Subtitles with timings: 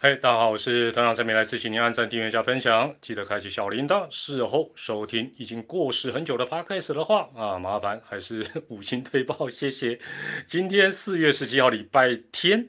[0.00, 4.06] 嘿，大家好，我是团长陈美来，谢谢您按赞、订阅加分享，记得开启小铃铛。
[4.10, 9.98] 事后收听已经过时很久的 podcast 的话啊，麻烦还是五星推报， 谢谢。
[10.46, 12.68] 今天四月十七号，礼拜天，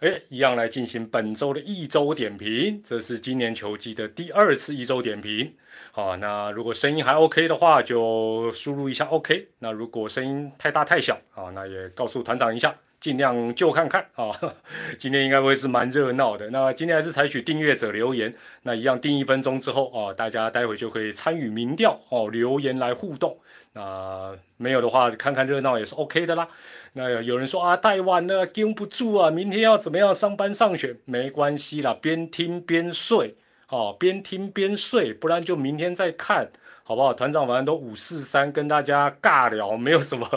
[0.00, 2.82] 哎，一样来进行本周的一周点评。
[2.82, 5.54] 这是今年球季的第二次一周点评。
[5.92, 9.48] 好，那如果声音还 OK 的话，就输入一下 OK。
[9.60, 12.74] 那如果声音太大太小啊，那也告诉团长一下。
[13.02, 14.30] 尽量就看看啊，
[14.96, 16.48] 今天应该会是蛮热闹的。
[16.50, 23.36] 那今天还是采取订阅者留言，那一样定一分钟之后哦，大家待会就可以参与民调哦，留言来互动。
[23.72, 26.46] 那没有的话，看看热闹也是 OK 的啦。
[26.92, 30.94] 那有人说啊，太晚了，盯不住啊，明天要怎么样上班上学？
[31.04, 33.34] 没关系啦，边听边睡
[33.68, 36.48] 哦，边听边睡，不然就明天再看。
[36.84, 37.14] 好不好？
[37.14, 40.28] 团长反正都五四三跟大家尬聊，没有什么，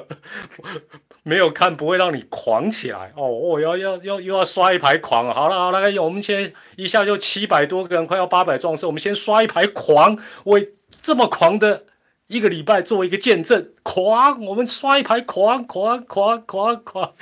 [1.28, 3.28] 没有看不会让你狂起来哦。
[3.28, 11.84] 我要要要又要刷一排狂，好了好了，我们先一下就七百多个人，快要八百壮士，我们先刷一排狂，为这么狂的。
[12.28, 14.44] 一个礼拜做一个见证，狂！
[14.46, 17.14] 我们刷一排狂狂狂狂狂，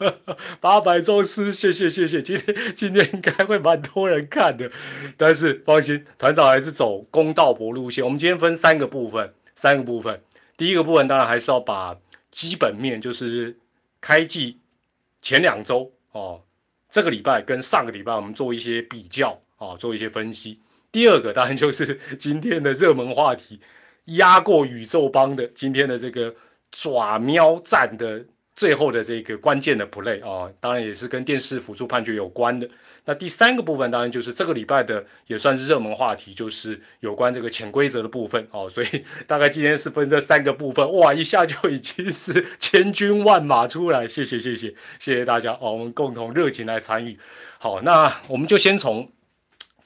[0.62, 4.70] 八百宙斯，谢谢谢谢，今天今天应该会蛮多人看的，
[5.18, 8.02] 但是放心，团长还是走公道博路线。
[8.02, 10.22] 我们今天分三个部分，三个部分。
[10.56, 11.94] 第一个部分当然还是要把
[12.36, 13.58] 基本面，就是
[13.98, 14.58] 开季
[15.22, 16.42] 前两周哦，
[16.90, 20.60] 这个礼拜跟上个礼拜我们做一些比较啊，做一些分析。
[20.92, 23.58] 第二个当然就是今天的热门话题。
[24.04, 26.32] 压过宇宙帮的今天的这个
[26.70, 28.24] 爪喵战的
[28.56, 32.68] 最后的这个关键的 play 啊，当然也是跟电视辅助判决有关的。
[33.04, 38.66] 那第三个部分当然就是这个礼拜的也算是热门话题，就是有关这个潜规则的部分哦。
[38.72, 47.16] 所以大概今天是分这三个部分，哇，一下就已经是千军万马出来，谢谢谢谢谢谢大家哦，我们共同热情来参与。
[47.58, 49.12] 好，那我们就先从。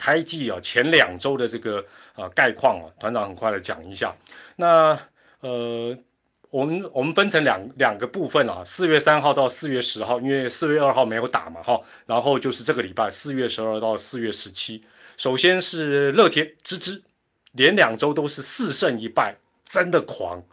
[0.03, 4.15] 开季啊，前两周的这个呃概况啊，团长很快的讲一下。
[4.55, 4.97] 那
[5.41, 5.95] 呃，
[6.51, 14.83] 我们我们分成两两个部分啊，四月三号到四月十号，因为四月二号没有打嘛哈，然后就是这个礼拜四月十二到四月十七。
[15.15, 17.01] 首先是乐天芝芝，
[17.53, 20.43] 连两周都是四胜一败，真的狂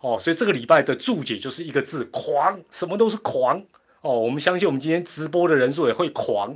[0.00, 3.64] 哦，所以这个礼拜的注解就是一个字狂，什么都是狂。
[4.06, 6.54] 哦，我们相信我们今天直播的人数也会狂，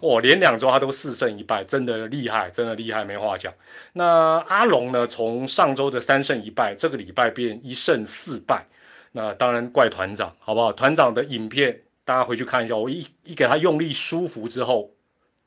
[0.00, 3.52] 哦，连两周他都四胜一败，真的厉害，真的厉害，没话讲。
[3.94, 4.04] 那
[4.46, 5.04] 阿龙呢？
[5.04, 8.64] 从上周的三胜一败，这个礼拜变一胜四败，
[9.10, 10.72] 那当然怪团长，好不好？
[10.72, 14.92] 团长的影片大家回去看一下，我一一给他用力舒服之后，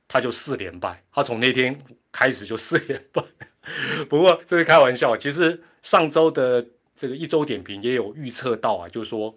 [0.10, 1.74] 他就四连败，他从那天
[2.12, 3.24] 开始就四连败。
[4.10, 9.34] 不过这是开玩笑，其实上周的这个一周点评也有预测到啊，就是说。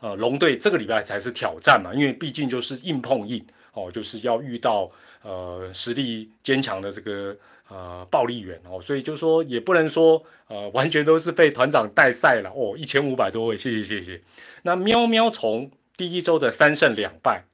[0.00, 3.44] 呃，龙队这个礼拜才是挑战嘛，因为毕竟就是硬碰硬
[3.74, 4.90] 哦，就是要遇到
[5.22, 7.36] 呃实力坚强的这个
[7.68, 14.22] 呃暴力员哦，所以就说也不能说呃完全都是被团长带赛了哦，一千五百多位，谢谢谢谢。
[14.62, 17.44] 那喵喵从第一周的三胜两败，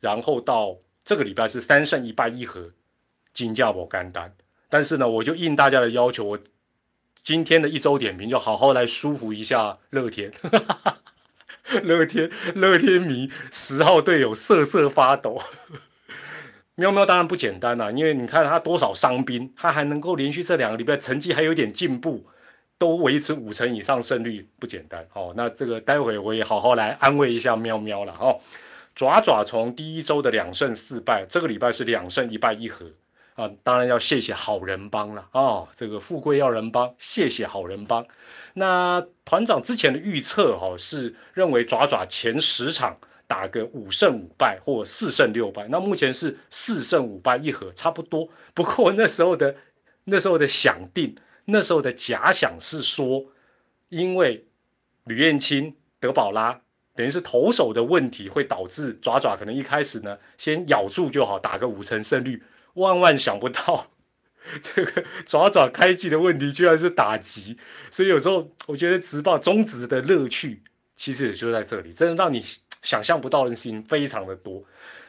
[0.00, 2.72] 然后到这个礼拜是三胜一败一和，
[3.32, 4.34] 金价我干单，
[4.68, 6.38] 但是呢，我就应大家的要求，我
[7.22, 10.32] 今天的一周点评就好好来舒服一下乐天。
[11.84, 15.40] 乐天乐天迷十号队友瑟瑟发抖，
[16.74, 22.26] 喵喵当然不简单啦，因为你看他多少伤兵，他还能够连续这两个礼拜成绩还有点进步，
[22.78, 25.32] 都维持五成以上胜率，不简单哦。
[25.36, 28.40] 那这个待会我也好好来安慰一下喵喵了哦。
[28.94, 32.86] 爪爪从第一周的两胜四败，这个礼拜是两胜一败一和。
[33.34, 35.66] 啊，当然要谢谢好人帮了啊！
[35.74, 38.06] 这个富贵要人帮，谢谢好人帮。
[38.52, 48.28] 那团长之前的预测哈是认为爪爪前十场打个五胜五败或四胜六败，那目前是四胜五败一和，差不多。
[48.52, 49.56] 不过那时候的
[50.04, 51.14] 那时候的想定，
[51.46, 53.24] 那时候的假想是说，
[53.88, 54.44] 因为
[55.04, 56.60] 吕彦青、德保拉
[56.94, 62.42] 等于是投手的问题，会导致爪爪可能一开始呢先咬住就好，打个五成胜率。
[62.74, 63.86] 万万想不到，
[64.62, 67.58] 这个爪爪开季的问题居然是打击，
[67.90, 70.62] 所以有时候我觉得直报中职的乐趣
[70.96, 72.44] 其实也就在这里，真的让你
[72.82, 74.64] 想象不到的事情非常的多。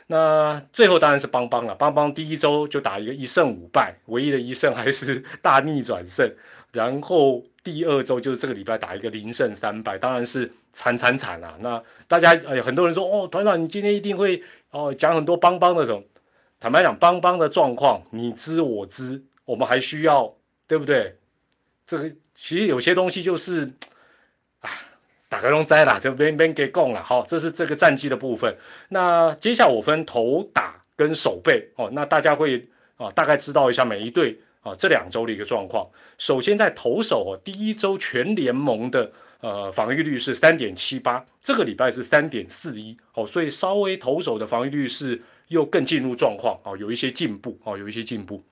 [0.07, 6.29] 那最后当然是邦邦了，邦邦第一周就打一个一胜五败，唯一的一胜还是大逆转胜，
[6.71, 11.57] 然后第二周就是这个礼拜打一个零胜三败，当然是惨惨惨了。
[11.61, 16.03] 那大家哎，很多人说哦，团长你今天一定会哦讲很多邦邦那种。
[16.63, 20.33] 坦白讲，邦邦的状况你知我知，我们还需要
[20.65, 21.17] 对不对？
[21.85, 23.69] 这个其实有些东西就是
[24.61, 24.69] 啊，
[25.27, 27.03] 打个龙灾啦，就边边给供了。
[27.03, 28.55] 好，这是这个战绩的部分。
[28.87, 35.89] 那接下来我分头打跟守备哦，那大家会啊大概知道一下每一队啊这两周的一个状况。
[36.17, 39.11] 首先在投手，第一周全联盟的
[39.41, 48.43] 呃防御率是三点七八，这个礼拜是三点四一哦，所以稍微投手的防御率是又更进入状况哦，有一些进步哦，有一些进步。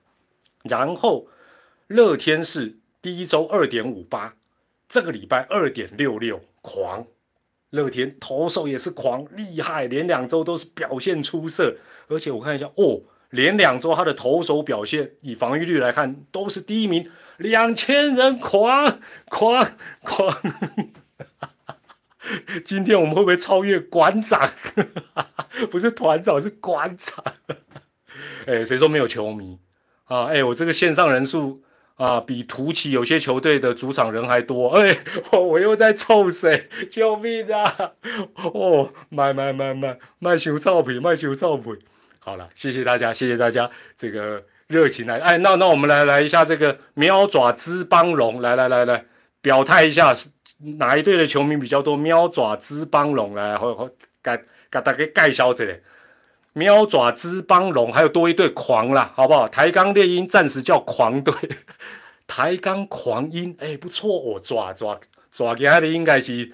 [0.62, 1.26] 然后
[1.88, 4.34] 乐天是第一周二点五八，
[4.88, 7.06] 这个礼拜二点六六，狂。
[7.70, 11.76] 乐天投手也是狂厉害，连两周都是表现出色，
[12.08, 13.00] 而且我看一下哦，
[13.30, 19.00] 连两周他的投手表现以防御率来看都是第一名，两千人狂
[19.30, 19.72] 狂
[20.02, 20.36] 狂，
[22.64, 24.50] 今天我们会不会超越馆长？
[25.70, 27.24] 不是团长是馆长，
[28.46, 29.58] 哎，谁说没有球迷
[30.04, 30.24] 啊？
[30.26, 31.62] 哎，我这个线上人数。
[31.96, 34.98] 啊，比图奇有些球队的主场人还多，哎，
[35.30, 36.68] 我我又在臭谁？
[36.90, 37.92] 救命啊！
[38.34, 41.78] 哦，卖卖卖卖卖修照片，卖修照片。
[42.18, 49.04] 好了，谢谢大家，谢谢大家这个热情来，哎，那那我们来来一下这个喵爪之帮龙，来来来来
[49.40, 50.12] 表态一下，
[50.78, 51.96] 哪一队的球迷比较多？
[51.96, 53.90] 喵爪之帮龙来，或或
[54.22, 54.36] 给
[54.70, 55.64] 给大家介绍一下。
[56.54, 59.48] 喵爪之帮龙，还有多一队狂啦，好不好？
[59.48, 61.34] 台钢猎鹰暂时叫狂队，
[62.28, 65.00] 台钢狂鹰，哎，不错哦，爪爪
[65.30, 66.52] 爪给他的应该是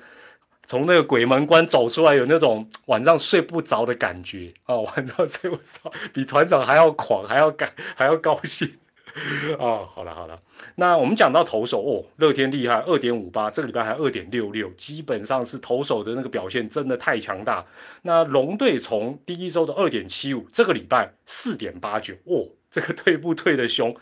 [0.64, 8.78] 从那个鬼门关走出来，有那种 晚上睡不着的感觉啊，晚上睡不着，比团长还要狂，还要感，还要高兴。
[9.59, 10.37] 哦，好了好了，
[10.76, 17.65] 那我们讲到投手哦，乐天厉害，二点五八，这个礼拜还二点六六，基本上是投手的那个表现真的太强大。
[18.03, 23.94] 那龙队从第一周的二点七五，这个礼拜四点八九，哦，这个退步退的凶。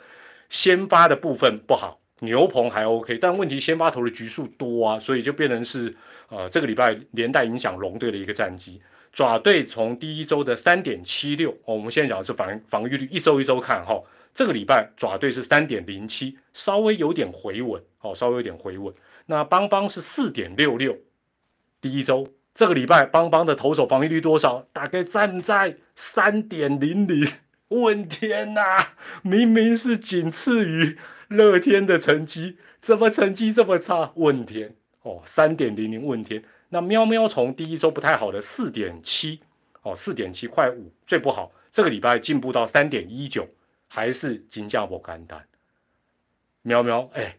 [0.48, 5.96] 先发的部分不好，牛棚还 OK，但问题先发投的局数多啊，所以就变成是
[6.28, 8.80] 呃这个礼拜连带影响龙队的一个战绩。
[9.12, 14.00] 爪队从第一周的三点七六，哦，我们现在讲的是防防御率，一周一周看哈。
[14.36, 18.92] 这个礼拜爪队是三点零七，稍微有点回稳，哦，稍微有点回稳。
[19.24, 20.94] 那邦邦是四点六六，
[21.80, 24.66] 第一周这个礼拜邦邦的投手防御率多少？
[24.74, 27.26] 大概站在三点零零。
[27.68, 28.92] 问天哪，
[29.22, 30.98] 明明是仅次于
[31.28, 34.12] 乐天的成绩，怎么成绩这么差？
[34.16, 36.44] 问天哦，三点零零问天。
[36.68, 39.40] 那喵喵从第一周不太好的四点七，
[39.80, 41.50] 哦，四点七快五，最不好。
[41.72, 43.48] 这个礼拜进步到三点一九。
[43.88, 45.46] 还是金价不干单，
[46.62, 47.36] 喵喵，哎，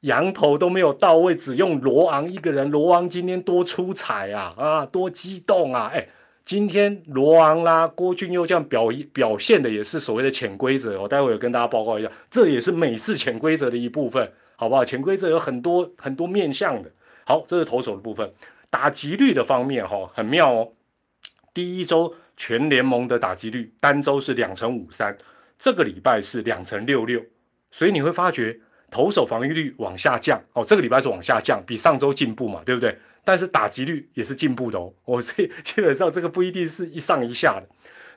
[0.00, 2.70] 羊头都没有到位，只用罗昂一个人。
[2.70, 6.08] 罗昂今天多出彩啊，啊，多激动啊，哎，
[6.44, 11.00] 今天罗昂啦，郭俊佑这样表表现的也是所谓的潜规则。
[11.00, 14.84] 我待会有跟大家报告一下，这也是美式潜规则的一部分，好不好？
[14.84, 16.90] 潜规则有很多很多面向的。
[17.24, 18.32] 好，这是投手的部分，
[18.70, 20.72] 打击率的方面哈，很妙哦。
[21.54, 25.16] 第一周全联盟的打击率单周是两成五三。
[25.60, 27.22] 这个礼拜是两成六六，
[27.70, 28.58] 所以你会发觉
[28.90, 30.64] 投手防御率往下降哦。
[30.64, 32.96] 这个礼拜是往下降，比上周进步嘛，对不对？
[33.24, 34.90] 但是打击率也是进步的哦。
[35.04, 37.68] 我所以 基本上这个不一定是一上一下的。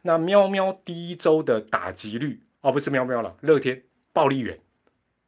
[0.01, 4.57] 那喵喵第一周的打击率哦，不是喵喵了，乐天暴力远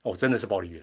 [0.03, 0.81] 哦，真的是暴力远，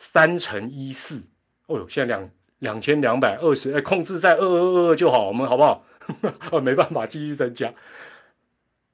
[0.00, 1.22] 三乘一四。
[1.66, 5.84] 哦哟，现在两两千两百二十，哎，控制在二二二二就好，我们好不好？
[6.50, 7.72] 哦，没办法，继续增加。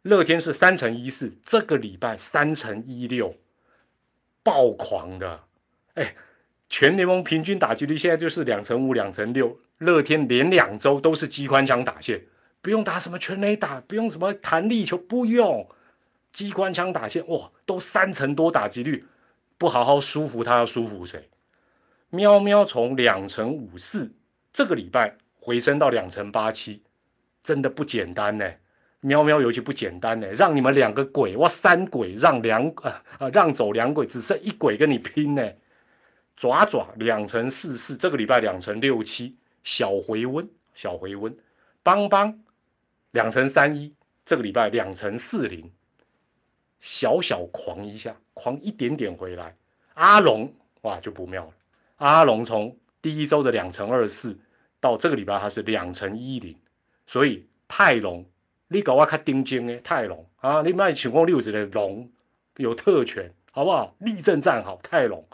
[0.02, 3.34] 乐天是三乘一四，这个礼拜三乘一六，
[4.42, 5.40] 爆狂的，
[5.94, 6.14] 哎，
[6.68, 9.58] 全联盟平均打击率现在就是两乘五、两乘六。
[9.78, 12.22] 乐天连两周都是机关枪打线，
[12.60, 15.68] 不用打什么全垒打，不用什么弹力球，不用
[16.32, 19.04] 机关枪打线，哇，都三成多打击率，
[19.58, 21.28] 不好好舒服他要舒服谁？
[22.10, 24.12] 喵喵从两乘五四，
[24.52, 26.84] 这个礼拜回升到两乘八七，
[27.42, 28.48] 真的不简单呢。
[29.04, 35.52] 喵喵游戏不简单呢，让你们两个鬼哇三鬼让两啊啊让走两鬼，只剩一鬼跟你拼呢。
[36.36, 41.36] 爪爪两成四四，这个礼拜两成六七，小回温小回温。
[41.82, 42.32] 邦邦
[43.10, 43.92] 两成三一，
[44.24, 45.68] 这个礼拜两成四零，
[46.80, 49.54] 小小狂一下，狂一点点回来。
[49.94, 51.52] 阿龙哇就不妙了，
[51.96, 54.38] 阿龙从第一周的两成二四
[54.78, 56.56] 到这个礼拜他是两成一零，
[57.04, 58.24] 所以泰龙。
[58.72, 60.62] 你搞我较丁精的泰隆啊！
[60.62, 62.08] 你卖请问六子的龙
[62.56, 63.94] 有特权，好不好？
[63.98, 65.24] 立正站好泰隆，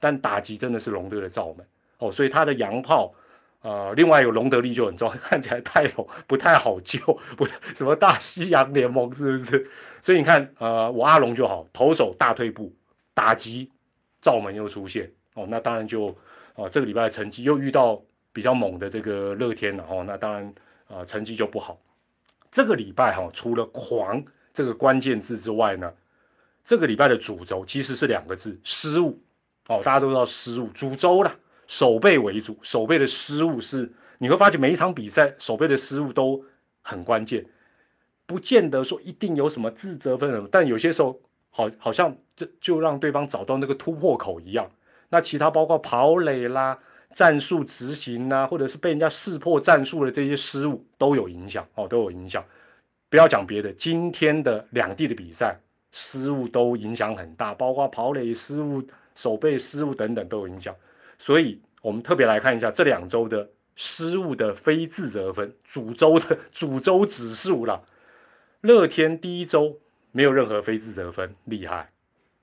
[0.00, 1.66] 但打击真的是龙队的罩门
[1.98, 3.14] 哦，所以他的洋炮
[3.62, 6.98] 啊，另外有龙德利就很重要， 看起来泰隆不太好救，
[7.36, 9.70] 不什么大西洋联盟是不是？
[10.02, 12.74] 所以你看呃，我阿龙就好，投手大退步，
[13.14, 13.70] 打击
[14.20, 16.08] 罩门又出现哦，那当然就
[16.54, 18.00] 啊，这个礼拜成绩又遇到
[18.32, 20.54] 比较猛的这个乐天了哦，那当然
[20.88, 21.78] 啊，成绩就不好。
[22.50, 25.92] 这个礼拜哈，除了狂这个关键字之外呢，
[26.64, 29.20] 这个礼拜的主轴其实是两个字：失误。
[29.68, 31.34] 哦，大家都知道失误，主轴了，
[31.66, 36.42] 守备为主，守备的失误是你会发觉每一场比赛守备的失误都
[36.80, 37.44] 很关键，
[38.24, 44.70] 不见得说一定有什么自责分什么，但有些时候好好像就就让对方找到那个突破口一样。
[45.10, 46.78] 那其他包括跑垒啦。
[47.14, 52.44] 战术执行呐，或者是被人家识破战术的这些失误都有影响哦，都有影响。
[53.10, 55.58] 不要讲别的，今天的两地的比赛
[55.92, 60.74] 失误都影响很大，包括跑垒失误、守备失误等等都有影响。
[61.18, 67.82] 所以，我们特别来看一下这两周的失误的非自责分，主周的 主周指数了。
[68.60, 69.78] 乐天第一周
[70.12, 71.90] 没有任何非自责分，厉害。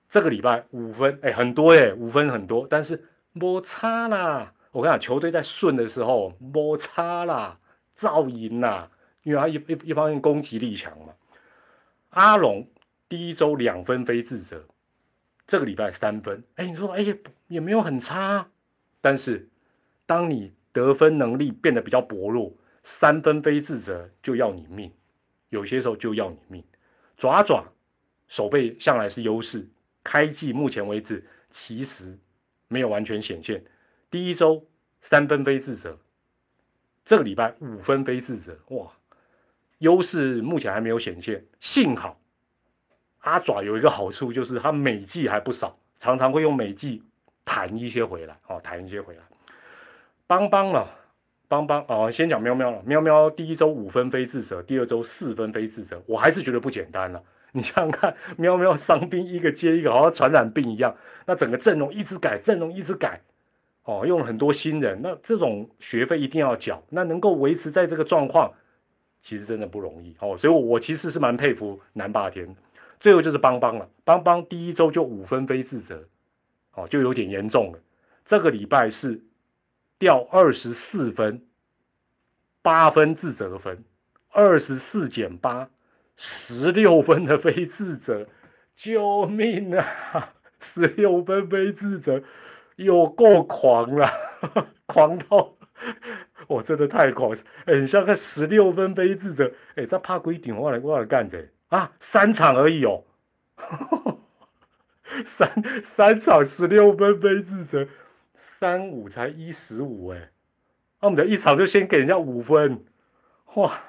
[0.09, 3.03] 这个礼拜五分，哎，很多哎，五分很多，但是
[3.33, 4.53] 摩擦啦。
[4.75, 7.57] 我跟你讲，球队在顺的时候摩擦啦，
[7.95, 8.91] 噪音啦，
[9.23, 11.13] 因为他一一一方面攻击力强嘛。
[12.09, 12.67] 阿龙
[13.07, 14.61] 第一周两分非自责，
[15.47, 17.17] 这个礼拜三分，哎，你说哎也
[17.47, 18.45] 也没有很差，
[18.99, 19.47] 但是
[20.05, 22.53] 当你得分能力变得比较薄弱，
[22.83, 24.91] 三分非自责就要你命，
[25.51, 26.61] 有些时候就要你命。
[27.15, 27.63] 爪爪
[28.27, 29.65] 手背向来是优势，
[30.03, 32.19] 开季目前为止其实
[32.67, 33.63] 没有完全显现。
[34.09, 34.65] 第一周
[35.01, 35.97] 三分非自责，
[37.03, 38.87] 这个礼拜五分非自责，哇，
[39.79, 41.45] 优势目前还没有显现。
[41.59, 42.19] 幸好
[43.19, 47.03] 阿爪有一个好处，就是他美技还不少，常常会用美技
[47.43, 49.23] 弹一些回来，哦，弹一些回来。
[50.27, 50.87] 邦邦了，
[51.47, 57.21] 邦邦哦，先讲喵喵了，喵喵第一周五分非自责，第二周四分非自责，我还是觉得不简单了。
[57.51, 60.95] 你想想看，喵喵伤兵一个接一个，好像传染病一样，
[61.25, 63.21] 那整个阵容一直改，阵容一直改。
[63.85, 68.51] 哦，用了很多新人，那这种学费一定要缴，那能够维持在这个状况，
[69.21, 70.35] 其实真的不容易哦。
[70.37, 72.55] 所以，我我其实是蛮佩服南霸天。
[72.99, 76.03] 最后就是邦邦了，邦邦第一周就五分非自责，
[76.73, 77.79] 哦，就有点严重了。
[78.23, 79.21] 这个礼拜是
[79.99, 81.45] 掉二十四分，
[82.63, 83.83] 八分自责分，
[84.31, 85.69] 二十四减八，
[86.15, 88.27] 十六分的非自责，
[88.73, 90.33] 救命啊！
[90.59, 92.23] 十六分非自责。
[92.75, 94.07] 有够狂了，
[94.85, 95.55] 狂到
[96.47, 99.51] 我真的太狂，很像个十六分杯自责。
[99.75, 101.91] 哎，这怕鬼顶我来我来干这啊？
[101.99, 103.03] 三场而已哦，
[105.25, 105.49] 三
[105.83, 107.87] 三场十六分杯自责，
[108.33, 110.31] 三五才一十五哎，
[111.01, 112.85] 那我们的一场就先给人家五分，
[113.55, 113.79] 哇，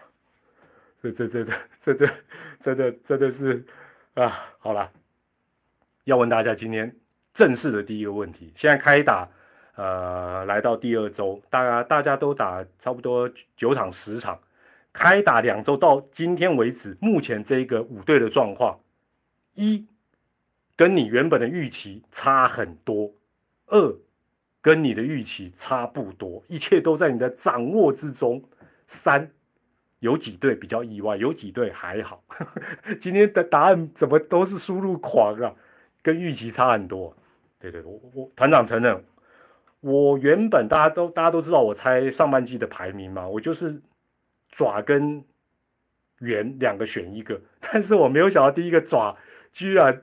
[1.03, 2.15] 这这这这真的
[2.59, 3.65] 真的真的是
[4.15, 4.29] 啊，
[4.59, 4.91] 好了，
[6.05, 6.97] 要问大家今天。
[7.37, 9.29] 正式的第一个问题，现在开打，
[9.75, 14.41] 呃，来到第二周，大家大家都打差不多九场十场，
[14.91, 18.81] 开打两周到今天为止，目前这个五队的状况，
[19.53, 19.87] 一，
[20.75, 23.13] 跟你原本的预期差很多；
[23.67, 23.95] 二，
[24.63, 28.41] 跟你的预期差不多，一切都在你的掌握之中；
[28.87, 29.31] 三，
[29.99, 32.25] 有几队比较意外，有几队还好。
[32.99, 35.55] 今天的答案怎么都是输入狂啊？
[36.03, 37.15] 跟预期差很多。
[37.71, 39.05] 对对，我我团长承认，
[39.81, 43.81] 我原本大家都大家都知道，我猜上半季的排名嘛，我就是
[44.51, 45.23] 爪跟
[46.21, 49.17] 圆两个选一个，但是我没有想到第一个爪
[49.51, 50.03] 居然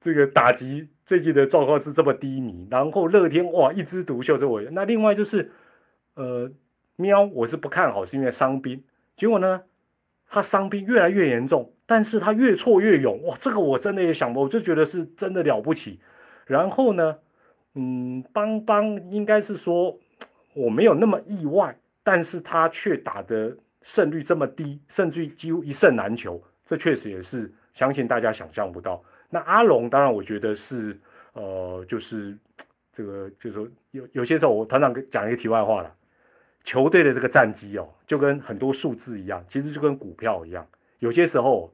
[0.00, 5.50] 这个打击最近的状况是这么低迷，然后乐天哇一枝独秀，这我那另外就是
[6.14, 6.50] 呃
[6.96, 8.82] 喵，我是不看好是因为伤兵，
[9.14, 9.62] 结果呢
[10.28, 16.00] 他伤兵越来越严重，但是他越挫越勇，哇，这个我真的也想不，我就觉得是真的了不起。
[16.46, 17.16] 然后呢，
[17.74, 19.98] 嗯，邦邦应该是说
[20.54, 29.02] 我没有那么意外，但是他却打的胜率这么低，甚至于几乎一胜难求，这确实也是相信大家想象不到。
[29.30, 30.98] 那阿龙当然我觉得是，
[31.32, 32.36] 呃，就是
[32.92, 35.94] 这个就是说有有些时候我团长讲一个题外话了，
[36.64, 40.66] 球队的这个战绩哦，就跟很多数字一样，其实就跟股票一样，
[40.98, 41.72] 有些时候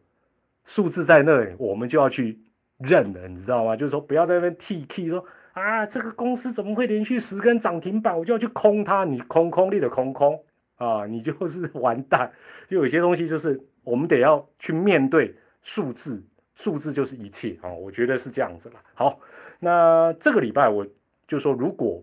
[0.65, 2.39] 数字在那里，我们就要去。
[2.79, 3.77] 认了，你知道吗？
[3.77, 9.05] 就是说，不要在那边 T K 说啊，这个公司怎么会连续十根涨停板，我就要去空它。
[9.05, 10.43] 你空空力的空空
[10.77, 12.33] 啊，你就是完蛋。
[12.69, 17.71] 就有些东西就是我们得要去面对数字，数字就是一切啊。
[17.71, 18.77] 我觉得是这样子了。
[18.95, 19.19] 好，
[19.59, 20.87] 那这个礼拜我
[21.27, 22.01] 就说，如果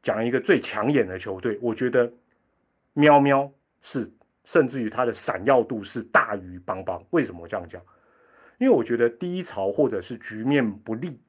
[0.00, 2.12] 讲一个最抢眼的球队，我觉得
[2.92, 4.08] 喵喵是，
[4.44, 7.04] 甚至于它的闪耀度是大于邦邦。
[7.10, 7.82] 为什么这样讲？
[8.58, 11.20] 因为我觉得低潮或者是局面不利，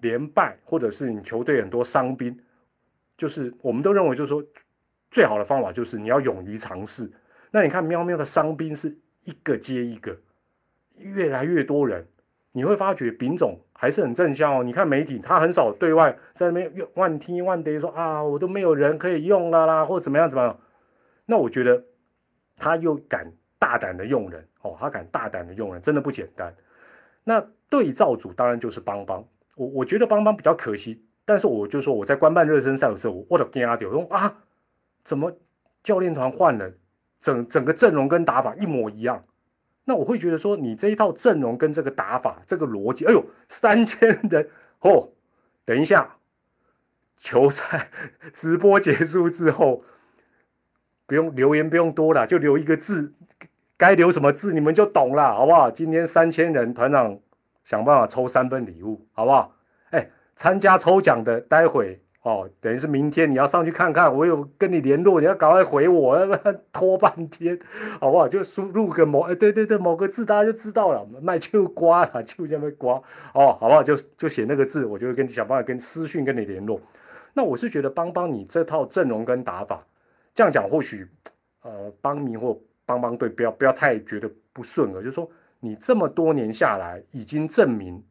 [0.00, 2.38] 连败或者是你球队很多伤兵，
[3.16, 4.44] 就是我们都认为就是说
[5.10, 7.10] 最好的方法就是你要勇于尝试。
[7.50, 10.18] 那你看喵喵的伤兵是一个接一个，
[10.98, 12.06] 越来越多人，
[12.52, 14.62] 你会发觉丙种还是很正向哦。
[14.62, 20.60] 你看媒体，他很少对外在那边万听万得说啊，我都没有人可以用了啦，或怎么样怎么样。
[21.24, 21.84] 那我觉得
[22.56, 26.54] 他又敢大胆的用人哦，他敢大胆的用人，真的不简单。
[27.24, 34.42] 那对照组当然就是邦邦，我我觉得邦邦比较可惜，但是我就说我在官办热身赛的时候，我的天啊，我用啊，
[35.02, 35.36] 怎么
[35.82, 36.72] 教练团换了，
[37.20, 39.24] 整整个阵容跟打法一模一样？
[39.84, 44.48] 那我会觉得说，你这一套阵容跟这个打法，这个逻辑，哎呦，三千人
[44.80, 45.12] 哦，
[45.64, 46.16] 等一下，
[47.16, 47.88] 球赛
[48.32, 49.84] 直播结束之后。
[51.08, 53.14] 不用留言，不用多了，就留一个字，
[53.76, 55.70] 该留什么字你们就懂了，好不好？
[55.70, 57.18] 今天三千人，团长
[57.64, 59.52] 想办法抽三份礼物，好不好？
[59.90, 67.58] 哎，参加抽奖的，待会哦，等于是明天你要上去看看，我有跟你联络，你要赶快回我，要不然拖半天，
[68.00, 68.26] 好不好？
[68.26, 72.94] 就输入个某，哎，对对对，某个字大家就知道了，卖就刮了，就这么刮，
[73.34, 73.82] 哦，好不好？
[73.82, 76.80] 就就写那个字，我就跟想办法跟私讯跟你联络。
[77.34, 79.78] 那我是觉得帮帮你这套阵容跟打法。
[80.34, 81.06] 这样讲或许，
[81.62, 85.28] 呃，帮迷或帮帮队不要不要太觉得不顺了，就是说
[85.60, 88.02] 你这么多年下来已经证明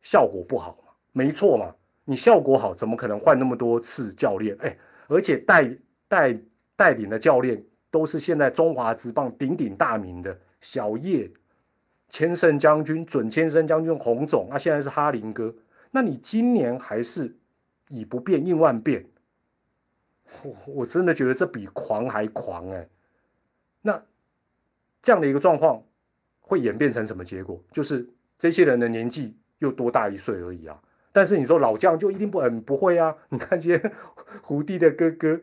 [0.00, 1.74] 效果不好嘛，没错嘛，
[2.04, 4.56] 你效果好怎么可能换那么多次教练？
[4.60, 4.78] 哎，
[5.08, 5.76] 而且带
[6.06, 6.40] 带
[6.76, 11.30] 带领的教练都是现在中华职棒鼎鼎大名的小叶、
[12.08, 15.54] 千胜将军、准千胜将军、洪总，啊，现在是哈林哥，
[15.90, 17.36] 那你今年还是
[17.88, 19.04] 以不变应万变？
[20.42, 22.88] 我我真的觉得这比狂还狂哎！
[23.82, 24.02] 那
[25.00, 25.82] 这样的一个状况
[26.40, 27.62] 会演变成什么结果？
[27.72, 28.08] 就是
[28.38, 30.80] 这些人的年纪又多大一岁而已啊！
[31.12, 33.16] 但是你说老将就一定不嗯不会啊？
[33.30, 33.92] 你看这些
[34.42, 35.40] 胡弟的哥哥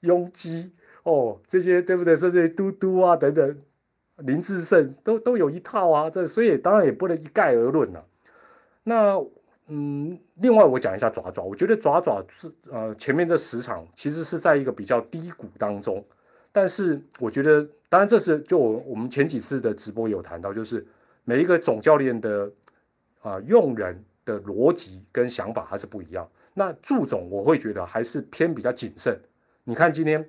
[0.00, 2.14] 雍基哦，这些对不对？
[2.14, 3.62] 甚至嘟嘟啊等等，
[4.16, 6.08] 林志胜都都有一套啊！
[6.10, 8.04] 这所以当然也不能一概而论了。
[8.84, 9.24] 那。
[9.68, 16.04] 嗯，另外我讲一下爪爪，我觉得爪爪是呃前面这十场其实是在一个比较低谷当中，
[16.52, 20.86] 但是我觉得当然这是就我我们前几次的直播有谈到，就是
[21.24, 22.52] 每一个总教练的
[23.22, 26.28] 啊用人的逻辑跟想法还是不一样。
[26.54, 29.18] 那祝总我会觉得还是偏比较谨慎。
[29.64, 30.22] 你看今天，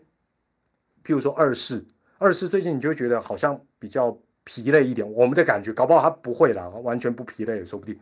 [1.04, 1.84] 譬如说二世，
[2.18, 8.00] 二世最近你就觉得好像比较疲累一点，我们的感觉搞不好他不会啦，完全不疲累也说不定。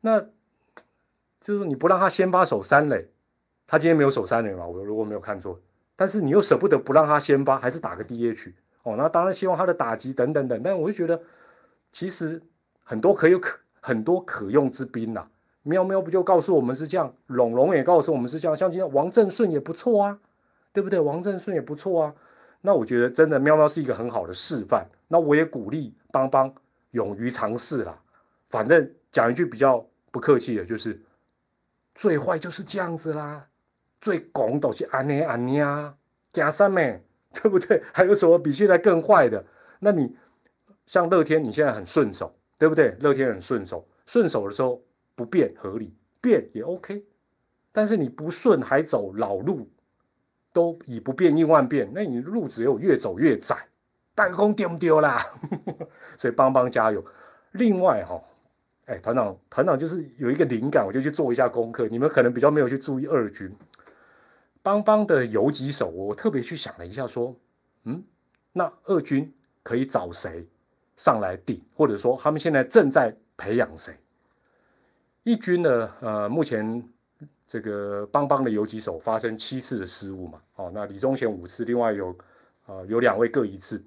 [0.00, 0.20] 那
[1.40, 3.08] 就是你不让他先发守三垒，
[3.66, 4.66] 他今天没有守三垒嘛？
[4.66, 5.58] 我如果没有看错，
[5.98, 8.52] 但是你又舍不得不让他先发，还是打个 DH
[8.84, 8.94] 哦。
[8.96, 11.20] 那当然希望他的打击等等等，但我就觉得
[11.90, 12.40] 其实
[12.84, 15.26] 很多可有可很多可用之兵呐。
[15.64, 20.20] 喵喵不就告诉我们是这样，龙龙也告诉我们是这样，像今天王振顺也不错啊，
[20.72, 21.00] 对不对？
[21.00, 22.14] 王振顺也不错啊。
[22.60, 24.88] 那我觉得真的喵喵是一个很好的示范。
[25.08, 26.54] 那我也鼓励邦邦
[26.92, 28.00] 勇于尝试啦。
[28.48, 31.02] 反正讲一句比较不客气的，就是。
[31.94, 33.47] 最坏就是这样子啦，
[34.00, 35.94] 最拱都是安尼安尼啊，
[36.32, 37.02] 加三咩，
[37.34, 37.82] 对不对？
[37.92, 39.44] 还有什么比现在更坏的？
[39.80, 40.16] 那你
[40.86, 42.96] 像乐天，你现在很顺手，对不对？
[43.00, 44.82] 乐天很顺手，顺手的时候
[45.14, 47.04] 不变合理，变也 OK。
[47.72, 49.68] 但是你不顺还走老路，
[50.52, 53.56] 都以不变应万变，那你路只有越走越窄，
[54.14, 55.16] 弹弓丢不丢啦？
[56.16, 57.04] 所以帮帮加油。
[57.52, 58.22] 另外哈。
[58.86, 61.86] 哎，团长，团长就是有一个灵感，我就去做一下功课。
[61.88, 63.54] 你们可能比较没有去注意二军
[64.68, 67.34] 邦邦的游击手，我特别去想了一下，说，
[67.84, 68.04] 嗯，
[68.52, 70.46] 那二军可以找谁
[70.94, 73.96] 上来顶，或者说他们现在正在培养谁？
[75.22, 76.86] 一军呢，呃，目前
[77.46, 82.14] 这个邦邦的游击手发生七次的失误嘛，哦，那李宗贤五次，另外有
[82.66, 83.82] 啊有两位各一次，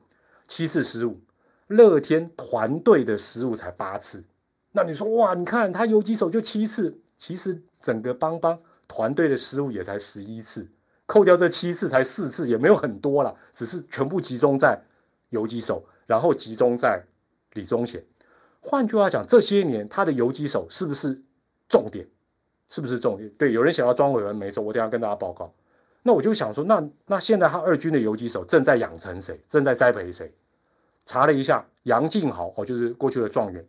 [0.47, 1.21] 七次失误。
[1.67, 4.23] 乐天团队的失误才八次。
[4.71, 8.59] 那你说哇，你看他游击手就七次，其实整个邦邦
[8.91, 10.67] 团队的失误也才十一次，
[11.05, 14.83] 扣掉这七次才四次，也没有很多了，只是全部集中在
[15.29, 17.01] 游击手，然后集中在
[17.53, 18.03] 李宗贤。
[18.59, 21.21] 换句话讲，这些年他的游击手是不是
[21.69, 22.05] 重点？
[22.67, 23.29] 是不是重点？
[23.37, 25.53] 对，有人想要庄伟文没错，我等下跟大家报告。
[26.03, 29.39] 那我就想说，那那现在他二军的游击手正在养成谁？
[29.47, 30.33] 正在栽培谁？
[31.05, 33.65] 查了一下，杨敬豪哦，就是过去的状元。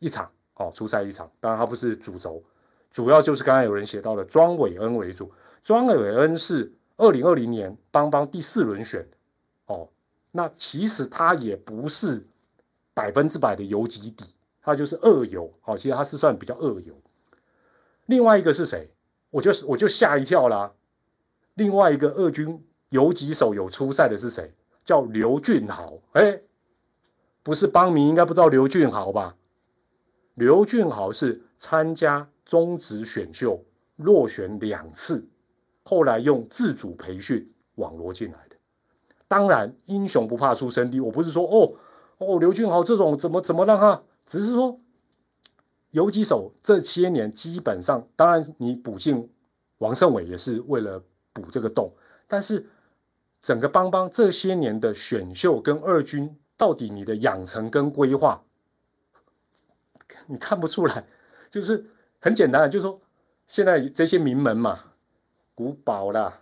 [0.00, 2.42] 一场哦，出赛一场，当然他不是主轴，
[2.90, 5.32] 主要就是刚才有人写到的庄伟恩为主。
[5.62, 9.06] 庄伟恩是二零二零年邦邦第四轮选
[9.66, 9.88] 哦，
[10.30, 12.26] 那其实他也不是
[12.94, 14.24] 百分之百的游击底，
[14.62, 16.94] 他就是二游，好，其实他是算比较二游。
[18.06, 18.90] 另外一个是谁？
[19.30, 20.72] 我就我就吓一跳啦。
[21.54, 24.54] 另外一个二军游击手有出赛的是谁？
[24.84, 26.40] 叫刘俊豪，哎，
[27.42, 29.36] 不是邦民应该不知道刘俊豪吧？
[30.34, 35.28] 刘俊豪是参加中职选秀落选两次，
[35.84, 38.56] 后来用自主培训网罗进来的。
[39.28, 41.74] 当然，英雄不怕出身低，我不是说哦
[42.16, 44.80] 哦刘俊豪这种怎么怎么让他，只是说
[45.92, 49.30] 游击手这些年基本上，当然你补进
[49.78, 51.92] 王胜伟也是为了补这个洞，
[52.26, 52.66] 但是。
[53.40, 58.42] 整个邦邦这些年的选秀跟二军，到底你的养成跟规划，
[60.26, 61.06] 你看不出来，
[61.48, 61.86] 就是
[62.20, 62.98] 很简单，就是说
[63.46, 64.80] 现在这些名门嘛，
[65.54, 66.40] 古堡啦、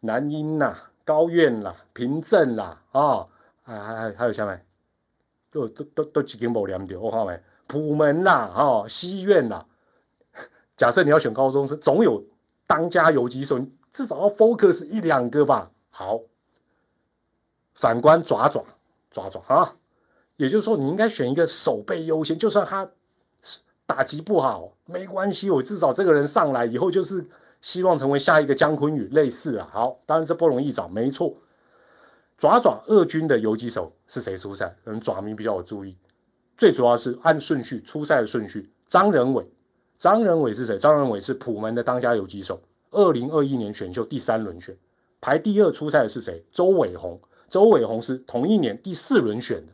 [0.00, 3.26] 南音啦、高院啦、平镇啦，啊，
[3.62, 4.64] 还还还还有下面，
[5.50, 9.66] 都都都都几间无连掉，我看没，普门啦，哈，西院啦，
[10.76, 12.24] 假设你要选高中生，总有
[12.66, 13.58] 当家游击手，
[13.92, 15.70] 至少要 focus 一两个吧。
[15.90, 16.20] 好，
[17.74, 18.64] 反观爪爪
[19.10, 19.76] 爪爪啊，
[20.36, 22.88] 也就是说，你应该选一个守备优先，就算他
[23.90, 27.26] 打击不好没关系，我至少这个人上来以后就是
[27.60, 29.68] 希望成为下一个姜昆宇类似啊。
[29.72, 31.34] 好，当然这不容易找，没错。
[32.38, 34.76] 爪爪二军的游击手是谁出赛？
[34.84, 35.96] 可能爪迷比较有注意，
[36.56, 38.70] 最主要是按顺序出赛的顺序。
[38.86, 39.50] 张仁伟，
[39.98, 40.78] 张仁伟是谁？
[40.78, 44.76] 张仁伟是普门的当家游击手，二零二一年选秀第三轮选。
[45.20, 46.44] 排第二出赛的是谁？
[46.52, 47.20] 周伟宏。
[47.48, 49.72] 周伟宏是同一年第四轮选的，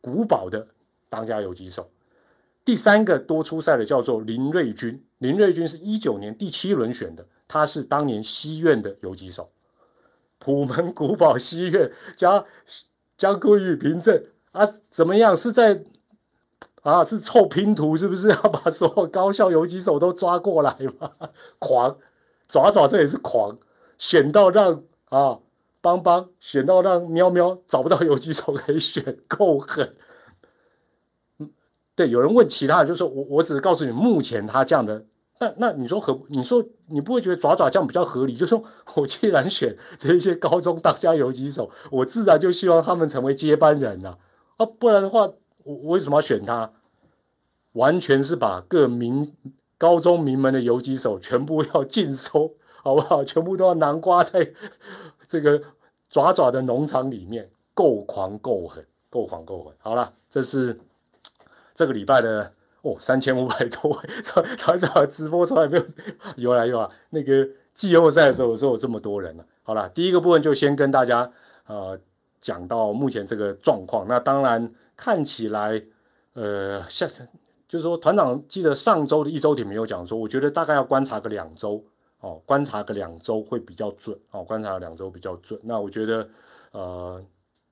[0.00, 0.68] 古堡的
[1.10, 1.90] 当家游击手。
[2.68, 9.48] 第三个多出赛的叫做林瑞军，林瑞军是一九年第七轮选的，他是当年西院的游击手。
[10.38, 12.44] 普门古堡西院加
[13.16, 15.34] 江昆宇平镇啊，怎么样？
[15.34, 15.82] 是在
[16.82, 17.02] 啊？
[17.02, 18.28] 是凑拼图是不是？
[18.36, 21.10] 要把所有高校游击手都抓过来吗？
[21.58, 21.96] 狂
[22.48, 23.56] 爪爪这也是狂。
[23.96, 25.38] 选到让啊
[25.80, 29.96] 邦邦选到让喵喵找不到游击手可以选，够狠。
[31.98, 35.04] 对，有人问其他的，就是我我只是告诉你，目前他这样的，
[35.40, 36.16] 那那你说合？
[36.28, 38.34] 你说你不会觉得爪爪这样比较合理？
[38.34, 38.62] 就是说
[38.94, 44.16] 我既然选这些高中当家游击手，我自然就希望他们成为接班人呐。
[44.58, 45.22] 啊，不然的话，
[45.64, 46.70] 我我为什么要选他？
[47.72, 49.34] 完全是把各名
[49.76, 52.54] 高中名门的游击手全部要尽收。
[52.80, 53.24] 好不好？
[53.24, 54.52] 全部都要南瓜在
[55.26, 55.60] 这个
[56.08, 59.74] 爪爪的农场里面，够狂够狠，够狂够狠。
[59.80, 60.78] 好了，这是
[61.78, 65.84] 这个礼拜的哦，三千五百多位团团长直播从来没有
[66.34, 66.90] 有来有啊。
[67.10, 69.46] 那个季后赛的时候，说有这么多人了。
[69.62, 71.30] 好了，第一个部分就先跟大家
[71.68, 71.96] 呃
[72.40, 74.06] 讲到目前这个状况。
[74.08, 75.80] 那当然看起来
[76.32, 77.06] 呃，下
[77.68, 81.84] 就是说团长记得上周的一周点没有讲说，我觉得大概要观察个两周。
[82.20, 85.56] 哦，观察个两周会比较准哦，观察两周比较准。
[85.62, 86.28] 那我觉得，
[86.72, 87.24] 呃，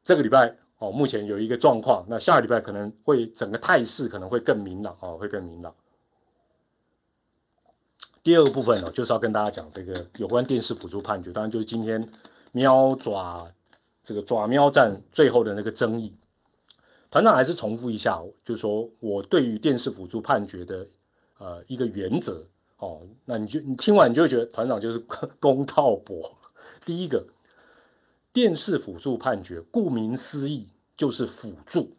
[0.05, 5.75] 这个礼拜哦，目前有一个状况，那下个礼拜可能会整个态势可能会更明朗哦，会更明朗。
[8.23, 12.07] 第二个部分呢，就是要跟大家讲这个有关电视辅助判决，当然就是今天
[12.53, 13.51] 喵爪
[14.03, 16.15] 这个爪喵战最后的那个争议。
[17.11, 20.87] 团长还是重复一下，就是说我对于电视辅助判决的
[21.39, 22.45] 呃一个原则。
[22.79, 24.99] 哦，那你就你听完你就会觉得团长就是
[25.41, 26.37] 公道博。
[26.85, 27.25] 第一个，
[28.37, 31.97] 电视辅助判决，顾名思义就是辅助，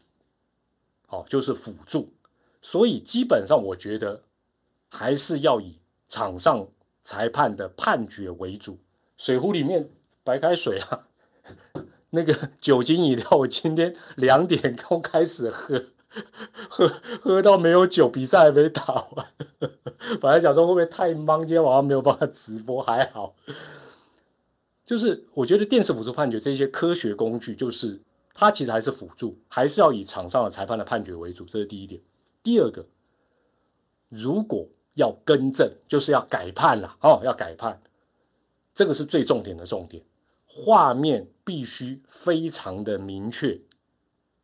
[1.08, 2.14] 哦，就是辅助。
[2.62, 4.22] 所以基本上我觉得
[4.88, 6.68] 还是要以场上
[7.04, 8.78] 裁判的判决为主。
[9.18, 9.90] 水壶里面
[10.24, 11.08] 白开水啊，
[12.12, 15.86] 那个酒精饮料，我今天两点刚开始喝。
[16.70, 16.88] 喝
[17.20, 19.28] 喝到没有酒，比赛还没打完。
[20.22, 23.34] 本来想说会不会太忙，今天晚上没有办法直播，还好。
[24.88, 28.02] 就是我觉得电视辅助判决这些科学工具，就是
[28.34, 32.02] 它其实还是辅助，还是要以场上的裁判的判决为主，这是第一点。
[32.42, 32.88] 第二个，
[34.08, 37.82] 如果要更正，就是要改判了哦，要改判，
[38.74, 40.02] 这个是最重点的重点，
[40.46, 43.60] 画面必须非常的明确。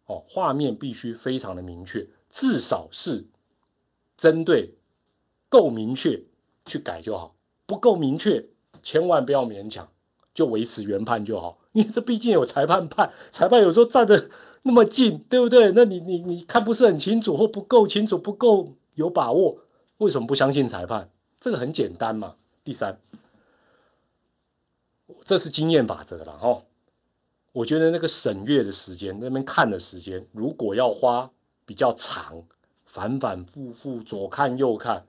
[0.05, 3.25] 哦，画面必须非常的明确，至少是
[4.17, 4.75] 针对
[5.47, 6.21] 够明确
[6.65, 8.45] 去改就好，不够明确
[8.81, 9.89] 千万不要勉强，
[10.33, 11.57] 就维持原判就好。
[11.73, 14.29] 因为这毕竟有裁判判，裁判有时候站的
[14.61, 15.71] 那么近，对不对？
[15.71, 19.57] 那你你你看不是很清楚或不够清楚、不够有把握，
[19.97, 21.09] 为什么不相信裁判？
[21.39, 22.35] 这个很简单嘛。
[22.63, 22.97] 第三，
[25.23, 26.61] 这是经验法则了哈。
[27.51, 31.29] 我觉得那个审阅的时间，那边看的时间，如果要花
[31.65, 32.43] 比较长，
[32.85, 35.05] 反反复复左看右看，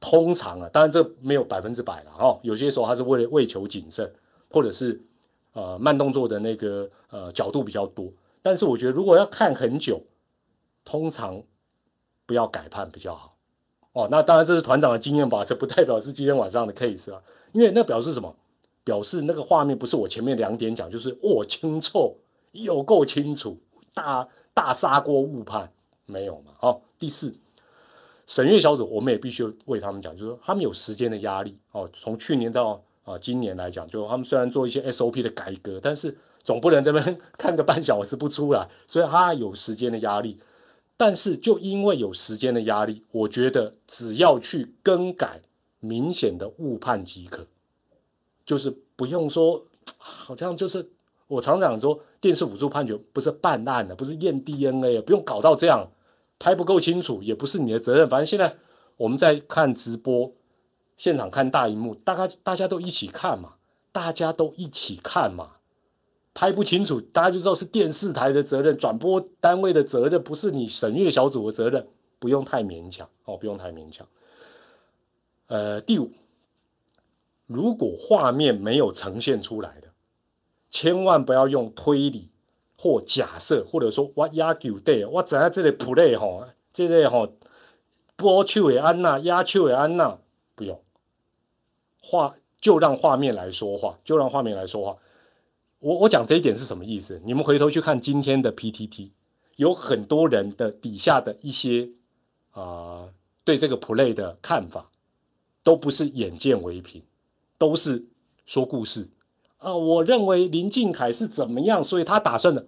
[0.00, 4.12] 通常啊，当然这没有百分之百了哦，有些时候他是为了为求谨慎，
[4.50, 5.00] 或者是
[5.52, 8.12] 呃慢动作的那个呃角度比较多。
[8.42, 10.02] 但是我觉得如果要看很久，
[10.84, 11.42] 通常
[12.26, 13.36] 不要改判比较好。
[13.92, 17.20] 哦，那当然这是团长的经验吧，这不代表是今天晚上的 case 啊，
[17.52, 18.34] 因为那表示什么？
[18.82, 22.16] 表示那个画面不是我前面两点讲，就是哦清楚，
[22.52, 23.58] 有够清楚，
[23.92, 25.70] 大大砂锅误判
[26.06, 26.52] 没有嘛？
[26.56, 27.34] 好，第四，
[28.26, 31.88] 审阅小组我们也必须为他们讲，就是说他们有时间的压力哦。
[31.92, 40.38] 从去年到啊今年来讲，就他们虽然做一些 SOP 的改革，但是总不能这边 看个半小时不出来，所以他有时间的压力。
[40.96, 45.40] 但是就因为有时间的压力，我觉得只要去更改
[45.80, 47.46] 明显的误判即可，
[48.44, 49.64] 就是不用说，
[49.96, 50.86] 好像就是
[51.26, 55.88] 我常常说电视辅助判决不是办案的，不是验 DNA，不用搞到这样，
[56.38, 58.06] 拍不够清楚也不是你的责任。
[58.06, 58.54] 反正现在
[58.98, 60.30] 我们在看直播，
[61.00, 63.54] 现场看大荧幕，大概大家都一起看嘛，
[63.90, 65.52] 大家都一起看嘛。
[66.34, 71.86] 拍不清楚，大家就知道是电视台的责任，转播单位的责任，不是你审阅小组的责任，
[72.18, 74.06] 不用太勉强哦，不用太勉强。
[75.46, 76.12] 呃，第五，
[77.46, 79.88] 如果画面没有呈现出来的，
[80.68, 82.30] 千万不要用推理
[82.76, 87.32] 或假设，或者说我压球队，我知影这个 play 吼，这个吼
[88.16, 90.18] 波球的安娜，压球的安娜，
[90.54, 90.78] 不用
[92.00, 94.96] 画，就让画面来说话，就让画面来说话。
[95.78, 97.20] 我我讲这一点是什么意思？
[97.24, 99.10] 你们回头去看今天的 PTT，
[99.56, 101.88] 有很多人的底下的一些
[102.50, 103.08] 啊
[103.44, 104.90] 对这个 play 的看法，
[105.62, 107.02] 都不是眼见为凭，
[107.56, 108.04] 都是
[108.44, 109.08] 说故事
[109.56, 109.74] 啊。
[109.74, 112.66] 我认为林敬凯是怎么样，所以他打算的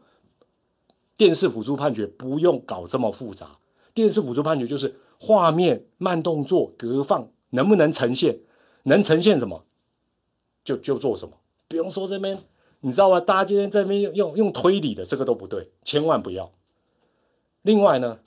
[1.16, 3.58] 电视辅助判决不用搞这么复杂。
[3.92, 8.38] 电视辅助判决就是画面慢动作隔放能不能呈现，
[8.84, 9.64] 能呈现什么
[10.64, 11.34] 就就做什么，
[11.68, 12.38] 不用说这边。
[12.84, 13.20] 你知道吗？
[13.20, 16.50] 大家今天这边用用推理的，这个都不对，千万不要。
[17.62, 18.18] 另外呢，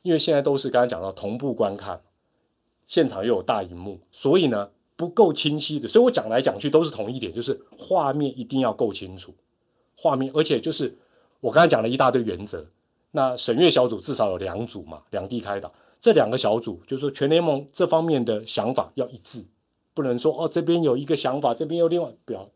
[0.00, 2.00] 因为现在都是刚才讲到同步观看，
[2.86, 5.86] 现场又有大荧幕，所以呢不够清晰的。
[5.86, 9.34] 所以我讲来讲去都是同一点，就是画面一定要够清楚。
[9.94, 10.96] 画面，而且就是
[11.40, 12.64] 我刚才讲了一大堆原则。
[13.10, 19.44] 那审阅小组至少有两组嘛，两地开导，这两个小组就是说全联盟这方面的想法要一致，
[19.98, 22.48] 不能说哦这边有一个想法，这边又另外不要。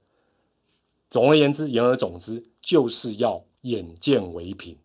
[1.10, 4.78] 总而言之，言而总之，就是要眼见为凭。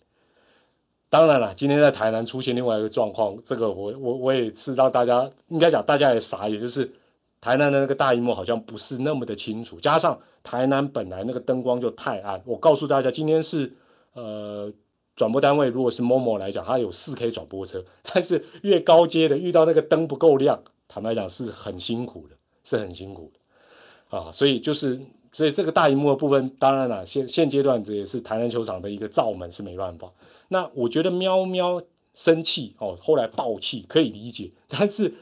[1.08, 6.92] 当然了，今天在台南出现另外一个状况，这个我我我也是让大家应该讲，大家也傻眼，就是
[7.40, 12.42] 台南的那个大荧幕好像不是那么的清楚，加上台南本来那个灯光就太暗。
[12.44, 13.72] 我告诉大家，今天是
[14.14, 14.74] 呃
[15.16, 22.36] 转播单位，如果是 MOMO 来讲，它有四 K 转播车，但是越高阶的遇到那个灯不够亮，坦白讲是很辛苦的，
[22.68, 25.00] 是很辛苦的啊，所以就是。
[25.34, 30.12] 所以这个大荧幕的部分，当然了，现现阶段这也是台南球场的一个罩门，是没办法。
[30.48, 31.80] 那我觉得喵喵
[32.16, 35.14] 生气哦，后来爆气可以理解，但是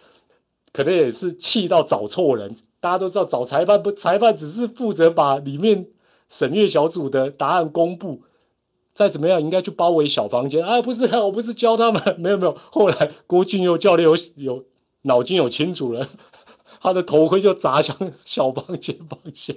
[0.71, 2.55] 可能也是气到找错人。
[2.79, 5.86] 大家都知道找裁判不，裁判只是负责把里面
[6.29, 8.21] 审阅小组的答案公布，
[8.93, 10.63] 再怎么样应该去包围小房间。
[10.63, 12.58] 啊，不是，我不是教他们， 没有没有。
[12.71, 14.63] 后来郭俊佑教练有有
[15.01, 16.08] 脑筋有清楚了，
[16.86, 19.56] 他的头盔就砸向小房间方向。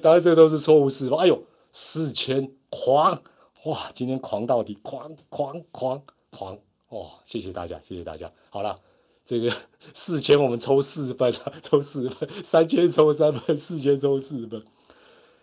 [0.00, 1.18] 当然，这都是错误示范。
[1.18, 1.42] 哎呦，
[1.72, 3.20] 四千狂
[3.64, 3.90] 哇！
[3.92, 6.58] 今天狂到底，狂狂狂狂
[6.90, 7.00] 哇！
[7.24, 8.30] 谢谢大家，谢谢大家。
[8.50, 8.78] 好了，
[9.24, 9.50] 这个
[9.94, 14.62] 四千我们抽四分， 抽四分；三千抽三分，四千抽四分。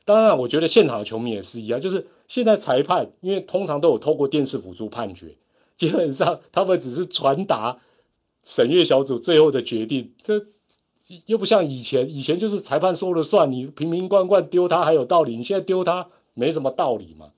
[0.05, 5.35] 当然，我觉得现场的球迷也是一样，就是现在裁判，因为通常都有透过电视辅助判决，
[5.75, 7.79] 基本上他们只是传达
[8.43, 10.13] 审阅小组最后的决定。
[10.23, 10.45] 这。
[11.25, 17.31] 又不像以前，以前就是裁判说了算，你瓶瓶罐罐丢他还有道理，你现在丢他没什么道理嘛。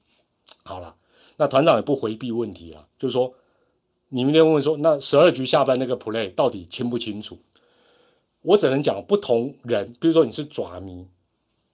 [0.64, 0.96] 好了，
[1.38, 3.34] 那团长也不回避问题啊，就是说，
[4.10, 7.40] 你明天问说，那十二局下半那个 play 到底清不清楚？
[8.44, 11.08] 我只能讲不同人，比如说你是爪迷，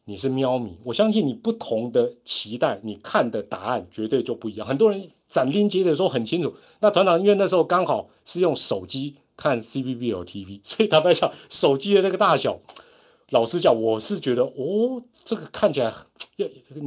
[0.05, 4.65] 你是喵迷，我相信你不同的期待，你看的答案绝对就不一样。
[4.65, 9.17] 很多人斩钉截铁说很清楚，那团长因为那时候刚好是用手机。
[9.41, 12.59] 看 C B B L T V， 所以坦白讲，手机的那个大小，
[13.31, 15.91] 老实讲，我是觉得哦，这个看起来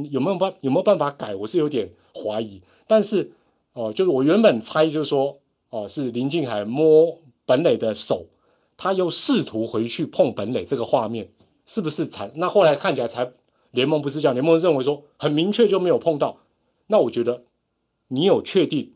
[0.09, 2.61] 有没有办有没有办法改，我是有点怀疑。
[2.87, 3.29] 但是
[3.73, 5.37] 哦，就是我原本猜就是说，
[5.69, 8.25] 哦，是林敬海摸本垒的手，
[8.77, 11.29] 他又试图回去碰本垒这个画面，
[11.65, 12.31] 是不是才？
[12.35, 13.29] 那后来看起来才
[13.71, 16.37] 联盟不是这样，联盟认为说很明确就没有碰到。
[16.87, 17.43] 那我觉得
[18.07, 18.93] 你有确定？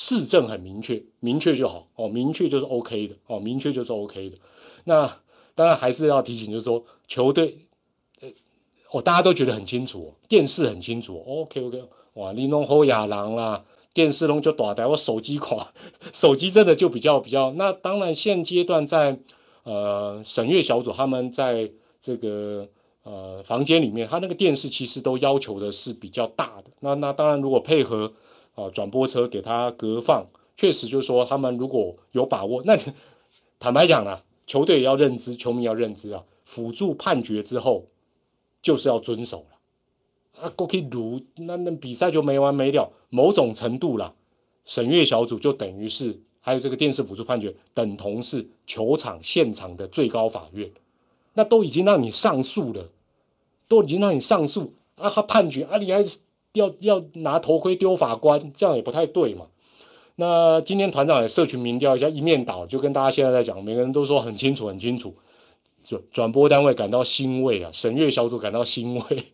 [0.00, 4.36] 市政很明确，明确就好哦，明确就是 OK 的哦，明确就是 OK 的。
[4.84, 5.18] 那
[5.56, 7.58] 当然还是要提醒，就是说球队，
[8.20, 8.28] 呃，
[8.92, 11.84] 哦，大家都觉得很清楚，哦电视很清楚，OK OK，
[12.14, 15.72] 哇，你弄好亚郎啦，电视弄就大台，我手机垮，
[16.12, 17.50] 手机真的就比较比较。
[17.54, 19.18] 那当然现阶段在
[19.64, 22.68] 呃审阅小组，他们在这个
[23.02, 26.70] 呃房间里面，他那个电视其实都要求的是比较大的。
[26.78, 28.12] 那那当然如果配合
[28.64, 32.76] 啊转播车给他隔放，确实就是说他们如果有把握，那
[33.58, 36.24] 坦白讲啊，球队也要认知，球迷要认知啊。
[36.44, 37.84] 辅助判决之后，
[38.62, 40.48] 就是要遵守了啊！
[40.56, 42.90] 过去如那那比赛就没完没了。
[43.10, 44.14] 某种程度啦，
[44.64, 50.70] 审阅小组就等于是还有这个电视辅助判决，等同是球场现场的最高法院。
[51.34, 52.88] 那都已经让你上诉了，
[53.68, 55.10] 都已经让你上诉啊！
[55.10, 56.02] 他判决啊，你还
[56.52, 59.46] 要要拿头盔丢法官，这样也不太对嘛。
[60.16, 65.14] 那今天团长也社群民调一下，一面倒就跟大家现在在讲，每个人都说很清楚，很清楚。
[65.84, 69.24] 转转播单位感到欣慰啊，审阅小组感到欣慰，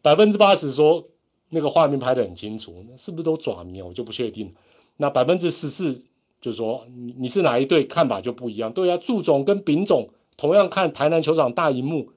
[0.00, 1.08] 百分之八十说
[1.50, 3.86] 那个画面拍得很清楚，那是不是都爪迷啊？
[3.86, 4.54] 我就不确定。
[4.96, 6.04] 那百分之十四
[6.40, 8.72] 就说你你是哪一队，看法就不一样。
[8.72, 12.12] 对啊，祝总跟丙总同样看台南球场大荧幕，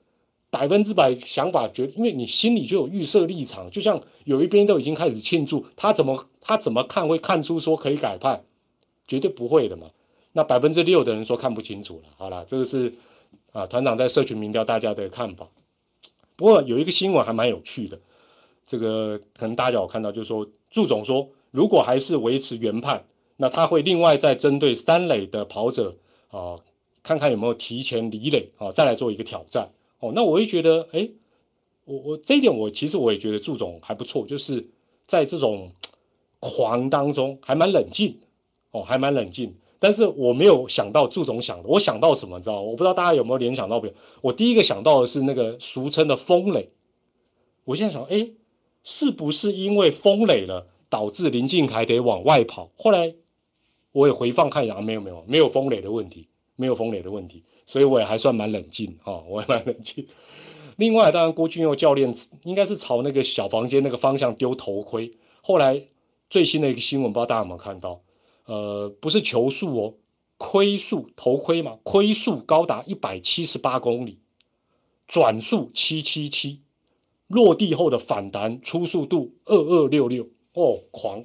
[0.51, 8.43] 百分之百想法觉，因为你心里就有预设立场，就像有一边都已经开始庆祝，他怎么他怎么看会看出说可以改判，
[9.07, 9.87] 绝对不会的嘛。
[10.33, 12.93] 那百分之六的人说看不清楚了，好了，这个是
[13.53, 15.47] 啊团长在社群民调大家的看法。
[16.35, 17.99] 不过有一个新闻还蛮有趣的，
[18.67, 23.05] 这个可能大家有看到，就是说祝总说，如果还是维持原判，
[23.37, 25.95] 那他会另外再针对三垒的跑者
[26.29, 26.55] 啊，
[27.03, 29.69] 看看有没有提前离垒啊，再来做一个挑战。
[30.01, 31.09] 哦，那我会觉得，哎，
[31.85, 34.67] 我我这一点我其实我也觉得祝总还不错，就是
[35.07, 35.71] 在这种
[36.41, 38.19] 狂当中还蛮冷静，
[38.71, 39.55] 哦，还蛮冷静。
[39.77, 43.93] 但是我没有想到祝总想的，我想到什么，知道我不知道大家有没有联想到没有？
[44.21, 46.69] 我第一个想到的是那个俗称的风磊。
[47.63, 48.31] 我现在想，哎，
[48.83, 52.71] 是不是因为风垒了，导致林敬凯得往外跑？
[52.75, 53.13] 后来
[53.91, 60.05] 我也回放看一下，没有没有没有风垒的问题，没有风垒的问题，所以我也还算蛮冷静啊， 我也蛮冷静。
[60.75, 65.17] 另外，当然郭俊佑教练应该是朝那个小房间那个方向丢头盔。
[65.41, 65.81] 后来
[66.29, 68.01] 最新的一个新闻，不知道大家有没有看到？
[68.43, 69.93] 呃，不是球速哦，
[70.35, 74.19] 盔速头盔嘛，盔速高达一百七十八公里，
[75.07, 76.63] 转速七七七，
[77.29, 81.23] 落地后的反弹初速度二二六六哦，狂！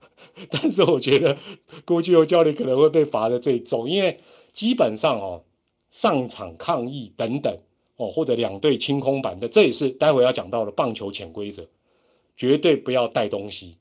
[0.48, 1.36] 但是我觉得
[1.84, 4.20] 郭俊佑教练可能会被罚的最重，因为
[4.52, 5.44] 基本上哦，
[5.92, 7.56] 上场抗议等等
[7.96, 11.68] 哦，或者两队清空板的，这也是待会要讲到的棒球潜规则，
[12.36, 13.76] 绝对不要带东西。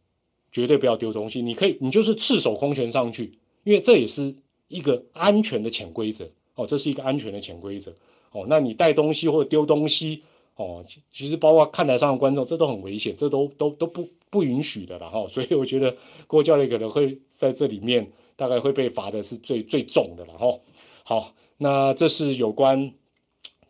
[0.54, 4.36] 绝对不要丢东西，你可以，你就是赤手空拳上去，因为这也是
[4.68, 7.94] 一个安全的潜规则哦，这是一个安全的潜规则
[8.34, 8.46] 哦。
[8.50, 10.24] 那你带东西或者丢东西
[10.58, 15.26] 哦，其实包括看台上的观众，这都很危险，这都都都不不允许的了哈。
[15.30, 15.96] 所以我觉得
[16.28, 20.60] 郭教练可能会在这里面大概会被罚的是最最重的了哈。
[21.04, 22.94] 好，那这是有关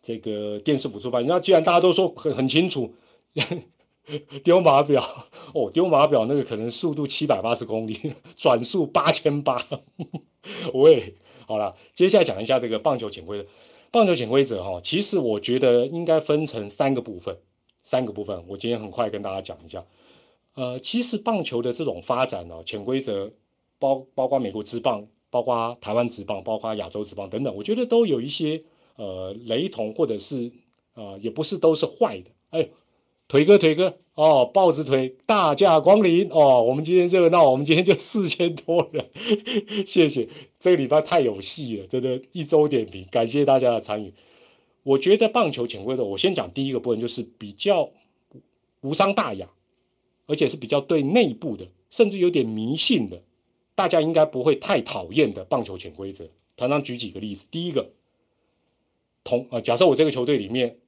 [0.02, 1.26] 这个电视辅助班。
[1.26, 2.94] 那既然大家都说很很清楚。
[4.42, 5.00] 丢码表
[5.54, 9.64] 哦，丢码表那个可能速度七百八十公里，转速八千八。
[10.74, 11.14] 喂，
[11.46, 13.48] 好了，接下来讲一下这个棒球潜规则。
[13.92, 17.38] 棒球潜规则哈，其实我觉得应该分成三个部分，
[17.84, 18.44] 三个部分。
[18.48, 19.86] 我今天很快跟大家讲一下。
[20.54, 23.32] 呃，其实棒球的这种发展呢，潜规则
[23.78, 28.62] 包包括美国职棒，包括台湾职棒，包括亚洲职棒等等，我觉得都有一些
[28.94, 30.52] 呃雷同，或者是
[30.94, 32.30] 呃也不是都是坏的。
[32.50, 32.68] 哎。
[33.28, 36.62] 腿哥，腿哥，哦，豹子腿，大驾光临哦！
[36.64, 39.08] 我们今天热闹，我们今天就四千多人，
[39.86, 40.28] 谢谢。
[40.60, 44.12] 这个礼拜太有戏了，真的，一周点评，感谢大家的参与。
[44.82, 47.88] 我觉得棒球潜规则，我先讲第一个部分，就是比较
[48.82, 49.48] 无伤大雅，
[50.26, 53.22] 而且是比较对内部的，甚至有点迷信的，
[53.74, 56.28] 大家应该不会太讨厌的棒球潜规则。
[56.56, 57.90] 团长举几个例子，第一个，
[59.24, 60.78] 同啊，假设我这个球队里面。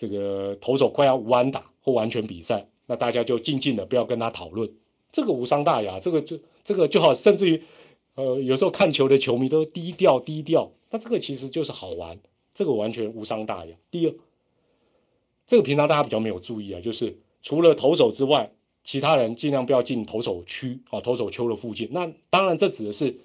[0.00, 4.70] 这个投手快要无安打或完全比赛，那大家就静静的不要跟他讨论，
[5.10, 7.64] 这个无伤大雅，这个就这个就好，甚至于，
[8.14, 12.20] 呃，有时候看球的球迷都低调低调，那这个其实就是好玩，
[12.54, 13.76] 这个完全无伤大雅。
[13.90, 14.14] 第二，
[15.48, 18.52] 这个平常大家比较没有注意啊，就是除了投手之外，
[18.84, 21.88] 其他人尽量不要进投手区啊，投手丘的附近。
[21.92, 23.18] 那当然这指的是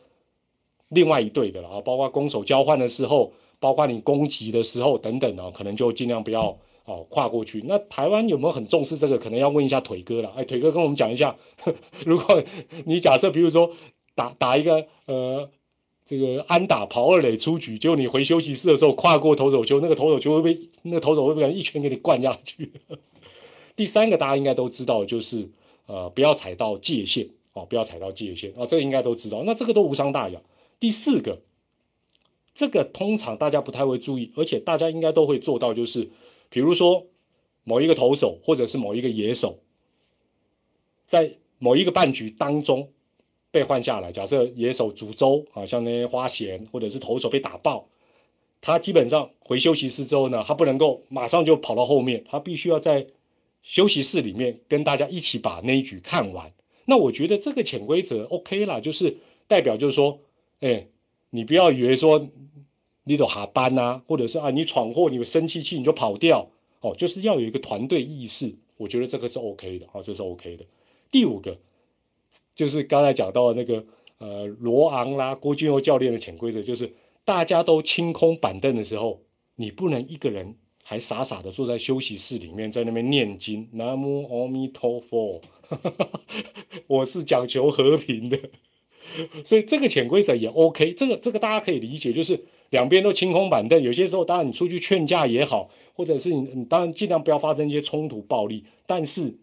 [0.89, 3.33] 另外一队的了啊，包括攻守交换的时候。
[3.59, 7.63] 包括你攻击的时候等等啊，可能就尽量不要哦跨过去。
[7.65, 9.17] 那台湾有没有很重视这个？
[9.17, 10.33] 可能要问一下腿哥了。
[10.35, 11.37] 哎，腿哥跟我们讲一下，
[12.05, 12.43] 如果
[12.83, 13.71] 你假设比如说
[14.15, 15.49] 打打一个呃
[16.05, 22.69] 这个安打跑二垒出局，结果你回休息室的时候跨过投手球，那个投手球会被那个投手会不会一拳给你灌下去？
[23.75, 25.49] 第三个大家应该都知道，就是
[25.85, 29.43] 呃不要踩到界限哦，不要踩到界限啊，这个应该都知道。
[29.45, 30.41] 那这个都无伤大雅。
[30.79, 31.41] 第四个，
[32.53, 36.09] 这个通常大家不太会注意，而且大家应该都会做到，就是
[36.49, 37.05] 比如说
[37.63, 39.59] 某一个投手或者是某一个野手，
[41.05, 42.89] 在某一个半局当中。
[43.53, 47.87] 被换下来，假设野手主周啊，像那些花弦或者是投手被打爆，
[48.61, 53.05] 他基本上回休息室之后呢，他不能够马上就跑到后面，他必须要在
[53.63, 56.53] 休息室里面跟大家一起把那一局看完。
[56.85, 60.19] 那我觉得这个潜规则 OK 啦，就是代表就是说，
[60.59, 60.85] 哎，
[61.31, 62.29] 你不要以为说
[63.03, 66.51] 你走哈班呐，或者是啊你闯祸，你生气气你就跑掉
[66.81, 70.65] 哦，就是要有一个团队意识，我觉得这个是 OK 的啊，这是 OK 的。
[71.09, 71.57] 第五个。
[72.55, 73.83] 就是刚才讲到那个
[74.19, 76.93] 呃罗昂啦郭俊佑教练的潜规则，就是
[77.25, 79.21] 大家都清空板凳的时候，
[79.55, 80.55] 你不能一个人
[80.93, 85.41] 还傻傻的坐在休息室里面在那边念经南无阿弥陀佛，
[86.85, 88.37] 我是讲求和平的，
[89.43, 99.39] 所以这个潜规则也 OK，这个这个大家可以理解，就是两边都清空板凳，有些时候当然你出去劝架也好，或者是你你当然尽量不要发生一些冲突暴力，但是。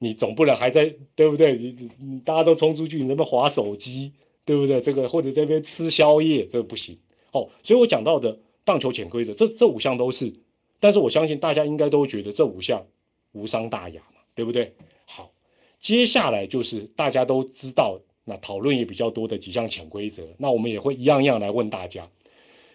[0.00, 1.58] 你总不能还在对不对？
[1.58, 4.12] 你你你大家都冲出去，你那边划手机，
[4.44, 4.80] 对不对？
[4.80, 6.96] 这个或者这边吃宵夜，这个不行。
[7.32, 8.38] 哦，所以我讲到的
[8.68, 10.34] 棒球潜规则，这这五项都是。
[10.78, 12.86] 但是我相信大家应该都觉得这五项
[13.32, 14.74] 无伤大雅嘛，对不对？
[15.06, 15.32] 好，
[15.78, 22.10] 接下来就是大家都知道，那讨论也比较多的几项潜规则，那我们也会一样样来问大家。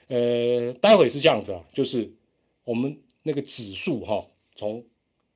[0.07, 2.11] 呃，待会是这样子啊，就是
[2.65, 4.25] 我们那个指数哈，
[4.55, 4.83] 从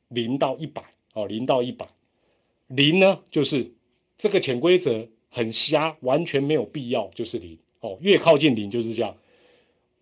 [0.08, 0.84] 零到一百。
[1.14, 1.88] 哦，零到一百，
[2.68, 3.72] 零呢就是
[4.20, 7.58] 这个潜规则很瞎，完全没有必要，就是零。
[7.80, 9.18] 哦，越靠近零就是这样。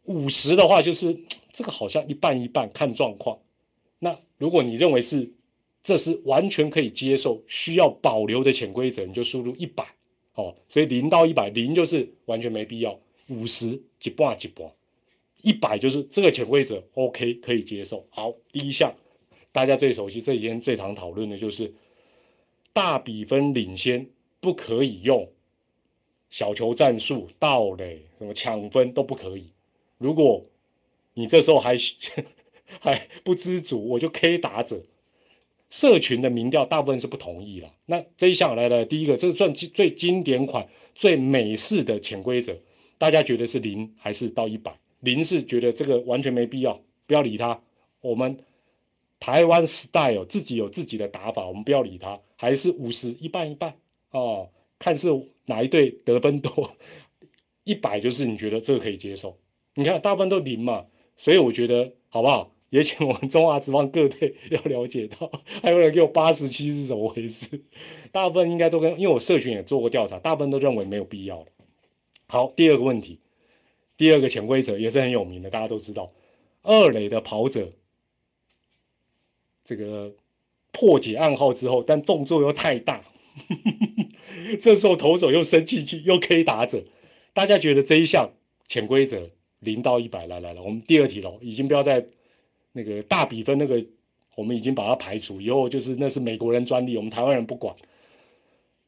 [0.06, 1.18] 五十的话就是
[1.54, 3.40] 这个好像一半一半，看状况。
[4.00, 5.34] 那如果你认为是
[5.84, 9.86] 这是完全可以接受、需要保留的潜规则，你就输入一百。
[10.34, 13.00] 哦，所以零到一百，零就是完全没必要，
[13.30, 14.70] 五十几半几半，
[15.44, 18.06] 一百就是这个潜规则 OK 可以接受。
[18.10, 18.94] 好，第一项。
[19.52, 21.74] 大家最熟悉这几天最常讨论的就是
[22.74, 24.06] 大比分领先
[24.42, 25.32] 不可以用
[26.30, 29.54] 小球战术、倒垒、什么抢分都不可以。
[29.98, 30.46] 如果
[31.14, 31.76] 你这时候还
[32.82, 34.84] 还不知足，我就 K 打者。
[35.70, 37.74] 社群的民调大部分是不同意了。
[37.86, 42.56] 那这一项来了，第一个这算最经典款、最美式的潜规则，
[42.98, 44.78] 大家觉得是零还是到一百？
[45.00, 47.62] 零是觉得这个完全没必要，不要理他。
[48.02, 48.38] 我们。
[49.18, 53.74] 台湾 style 自己有自己的打法，我们不要理他，还是五十一半一半
[54.12, 55.08] 哦，看是
[55.46, 56.76] 哪一队得分多，
[57.64, 59.36] 一百就是你觉得这个可以接受，
[59.76, 62.52] 你看大部分都零嘛，所以我觉得好不好？
[62.72, 67.62] 也请我们中华职棒各队 要了解到，还有人给我八十七是怎么回事？
[68.12, 71.46] 大部分应该都跟，因为我社群也做过调查，大部分都认为没有必要。
[72.28, 73.20] 好，第二个问题，
[73.96, 76.12] 第二个潜规则也是很有名的，大家都知道，
[76.64, 77.72] 二垒的跑者。
[79.64, 80.14] 这个
[80.72, 83.04] 破解暗号之后，但动作又太大，
[84.62, 86.84] 这时候投手又生气气，又 K 打者，
[87.34, 88.32] 大家觉得这一项
[88.68, 89.30] 潜规则
[89.66, 92.06] 零到一百来来了，我们第二题喽，已经不要再
[92.72, 93.86] 那个大比分那个，
[94.36, 97.76] 我们已经把它排除，以后就是那是美国人专利，我们台湾人不管。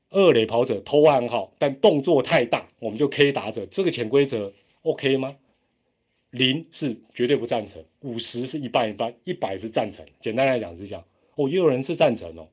[0.10, 4.50] 二垒跑者偷暗号，但动作太大，我们就 K 打者，这个潜规则
[4.84, 5.36] OK 吗？
[6.32, 10.06] 零是绝对不赞成，五十是一半一半，一百是赞成。
[10.22, 11.04] 简单来讲是这样。
[11.36, 12.48] 哦，也有人是赞成哦，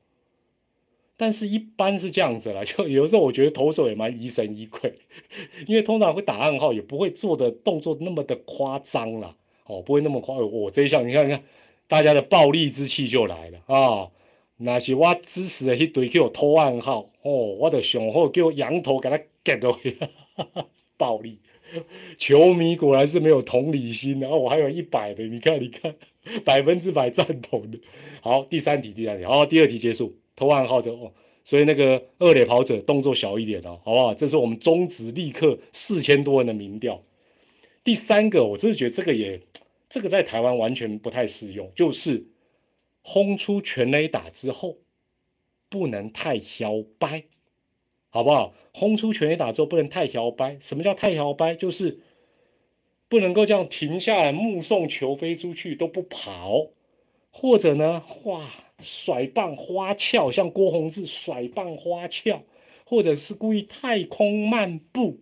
[1.16, 2.62] 但是一般是这样子啦。
[2.66, 4.94] 就有时候我觉得投手也蛮疑神疑鬼，
[5.66, 9.36] 因为通常会打暗号，也不会做的动作那么的夸张啦。
[9.66, 10.36] 哦，不会那么夸。
[10.36, 11.42] 我这一项，你看，你看，
[11.88, 14.10] 大家的暴力之气就来了啊！
[14.58, 19.78] 那是我支持的一堆给我偷暗号哦，我的上好叫羊头给他夹到，
[20.96, 21.38] 暴力。
[22.18, 25.94] 球迷果然是没有同理心的哦，我还有一百的，你看，你看，
[26.44, 27.78] 百分之百赞同的。
[28.20, 31.12] 好，第三题，第三题，好，第二题结束，投暗号者哦，
[31.44, 34.14] 所以那个二垒跑者动作小一点哦，好不好？
[34.14, 37.02] 这是我们中职立刻四千多人的民调。
[37.82, 39.40] 第三个，我真的觉得这个也，
[39.88, 42.26] 这个在台湾完全不太适用，就是
[43.02, 44.78] 轰出全垒打之后，
[45.68, 47.24] 不能太摇摆。
[48.10, 48.54] 好不好？
[48.72, 50.56] 轰出全垒打之后不能太摇摆。
[50.60, 51.54] 什么叫太摇摆？
[51.56, 51.98] 就是
[53.08, 56.68] 不能够这样停下来目送球飞出去都不跑，
[57.36, 62.44] 或者呢，哇，甩棒花俏，像郭宏志甩棒花俏，
[62.86, 65.18] 或者是故意太空漫步，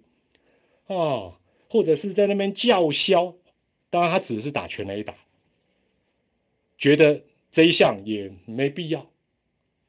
[0.89, 1.41] 啊，
[1.71, 3.35] 或者是在那边叫嚣，
[3.89, 5.15] 当然他指的是打全垒打，
[6.77, 9.11] 觉得这一项也没必要，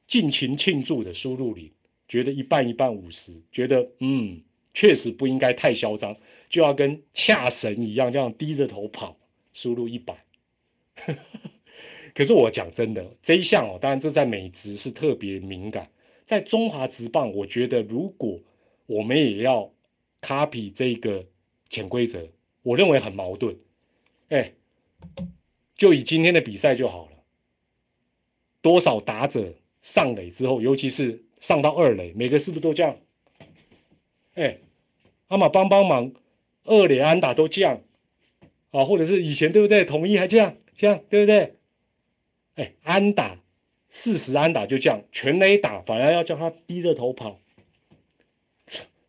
[0.07, 1.69] 尽情庆祝的输入零，
[2.07, 4.41] 觉得一半一半五十，觉得嗯，
[4.73, 6.15] 确实不应该太嚣张，
[6.47, 9.17] 就要跟恰神一样这样低着头跑，
[9.51, 10.23] 输入一百。
[12.13, 15.89] 可是我讲真的，这一项哦，当然这在美职是特别敏感，
[16.25, 18.39] 在中华职棒，我觉得如果
[18.85, 19.71] 我们也要
[20.21, 21.25] copy 这个
[21.69, 22.27] 潜规则，
[22.61, 23.57] 我认为很矛盾。
[24.29, 24.53] 哎，
[25.75, 27.11] 就以今天的比赛就好了，
[28.61, 32.97] 多少打者上垒之后，尤其是上到二垒，每个是不是都这样？
[34.35, 34.57] 哎，
[35.27, 36.11] 阿玛帮帮忙，
[36.63, 37.81] 二垒安打都这样
[38.71, 39.83] 啊，或者是以前对不对？
[39.83, 41.55] 统一还这样，这样对不对？
[42.55, 43.39] 哎，安打
[43.89, 47.39] 四十安打就这样，全垒打反而要叫他低着头跑。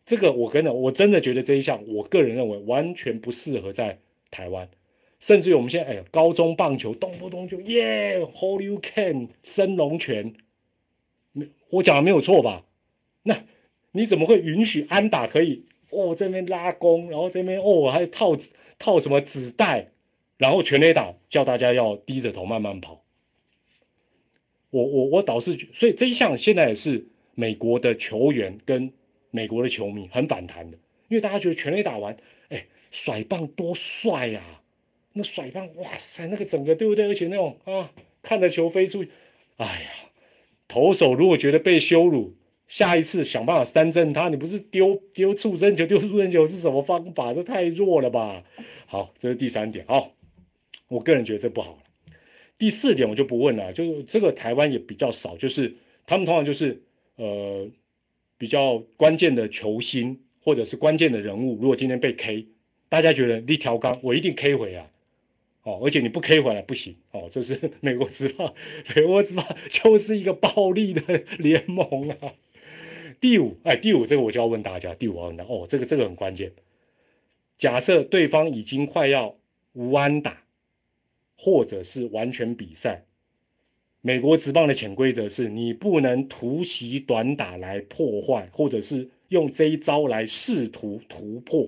[0.05, 3.97] 这个我跟你，我真的觉得这一项，我个人认为完全不适合在
[4.29, 4.69] 台湾。
[5.19, 10.35] 甚至于我们现在，哎，高中棒球动不动就耶，Hold you can，升龙拳，
[11.69, 12.65] 我讲的没有错吧？
[13.23, 13.43] 那
[13.93, 18.35] 你怎么会允许安打可以哦这边拉弓，然后这边哦还套
[18.77, 19.87] 套什么纸袋，
[20.37, 23.04] 然后全垒打叫大家要低着头慢慢跑？
[24.75, 28.91] 我我我倒是，所以这一项现在也是美国的球员跟
[29.31, 32.17] 美国的球迷很反弹的，因为大家觉得全垒打完，
[32.49, 34.41] 哎，甩棒多帅呀！
[35.13, 37.07] 那甩棒，哇塞，那个整个对不对？
[37.07, 37.89] 而且那种啊，
[38.21, 39.09] 看着球飞出去，
[39.55, 39.89] 哎呀，
[40.67, 42.33] 投手如果觉得被羞辱，
[42.67, 44.27] 下一次想办法三振他。
[44.27, 47.33] 你不是丢丢触身球，丢触身球是什么方法？
[47.33, 48.43] 这太弱了吧？
[48.87, 50.11] 好，这是第三点哦。
[50.89, 51.79] 我个人觉得这不好。
[52.57, 55.73] 第四点我就不问了，就这个台湾也比较少，就是
[56.05, 56.81] 他们通常就是
[57.15, 57.67] 呃
[58.37, 62.47] 比较关键的球星或者是关键的人物，如果今天被 K，
[62.89, 64.89] 大家觉得立条纲我一定 K 回来。
[65.63, 68.53] 哦，而且你不 K 回来不行哦，这是 美国职棒，
[68.95, 71.01] 美国职棒就是一个暴力的
[71.39, 72.35] 联盟啊。
[73.19, 76.51] 第五，哎，第五这个我就要问大家，第五要问哦，这个这个很关键。
[77.57, 79.35] 假设对方已经快要
[79.73, 80.44] 无安打，
[81.37, 83.05] 或者是完全比赛，
[84.01, 91.67] 美国职棒的潜规则是你不能突袭短打来破坏，或者是用这一招来试图突破。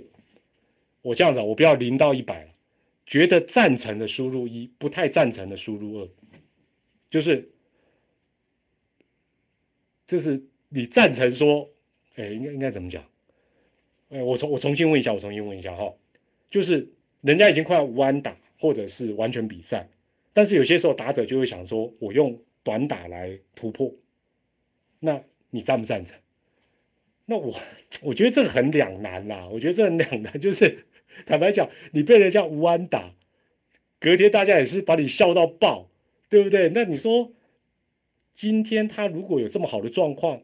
[1.02, 2.48] 我这样子，我不要零到一百。
[3.10, 6.10] 觉得赞成的输入一，不太赞成的输入二，
[7.10, 7.50] 就是，
[10.06, 11.70] 这是你赞成说，
[12.16, 13.02] 哎，应该应该怎么讲？
[14.10, 15.94] 哎，我重我重新问一下，我重新问一下哈，
[16.50, 16.86] 就是
[17.22, 19.88] 人家已经快要无安打，或者是完全比赛，
[20.34, 23.94] 但是有些时候打者就会想说，我用短打来突破，
[25.00, 26.18] 那你赞不赞成？
[27.26, 27.54] 那我
[28.04, 30.86] 我觉得这个很两难啦，我觉得这很两难，就是。
[31.26, 33.16] 坦白讲，你被人家无安打，
[34.00, 35.90] 隔天大家也是把你笑到爆，
[36.30, 36.70] 对不对？
[36.70, 37.32] 那你说，
[38.32, 40.44] 今天他如果有这么好的状况，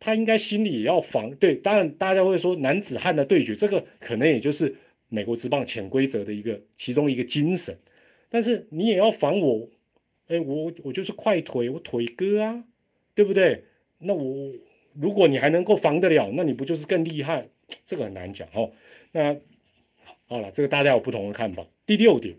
[0.00, 1.30] 他应该心里也要防。
[1.34, 4.74] 对，当然大家会说男子汉的对决，这个可能也就是
[5.14, 7.78] 美国职棒潜规则的一个其中一个精神。
[8.28, 9.70] 但是你也要防我，
[10.26, 12.64] 哎，我我就是快腿，我腿哥啊，
[13.14, 13.64] 对不对？
[13.98, 14.52] 那我
[14.92, 17.48] 如果你还能够防得了，那你不就是更厉害？
[17.86, 18.72] 这个很难讲哦。
[19.12, 19.36] 那。
[20.26, 21.66] 好了，这个大家有不同的看法。
[21.86, 22.34] 第六点，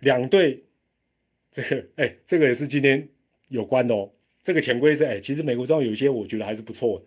[0.00, 0.64] 两队，
[1.52, 3.08] 这个哎，这个也是今天
[3.48, 4.10] 有关的哦。
[4.42, 7.04] 这个潜规则哎，其实美国中有一些我觉得还是不错的。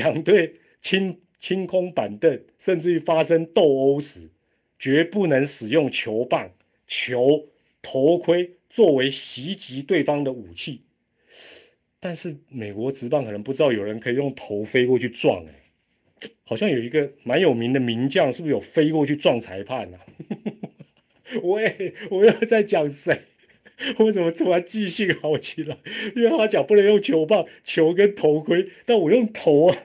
[0.00, 4.30] 两队清清空板凳，甚至于发生斗殴时，
[4.78, 6.50] 绝不能使用球棒、
[6.86, 7.46] 球、
[7.82, 10.82] 头盔作为袭击对方的武器。
[12.00, 15.54] 但是美国职棒可能不知道有人可以用头飞过去撞哎。
[16.44, 19.98] 好像有一个蛮有名的名将，是不是有飞过去撞裁判呢？
[21.42, 23.18] 喂，我又在讲谁？
[23.98, 25.76] 为什么突然记性好起来？
[26.14, 29.76] 因为他讲不能用球棒、球跟头盔，但我用头啊，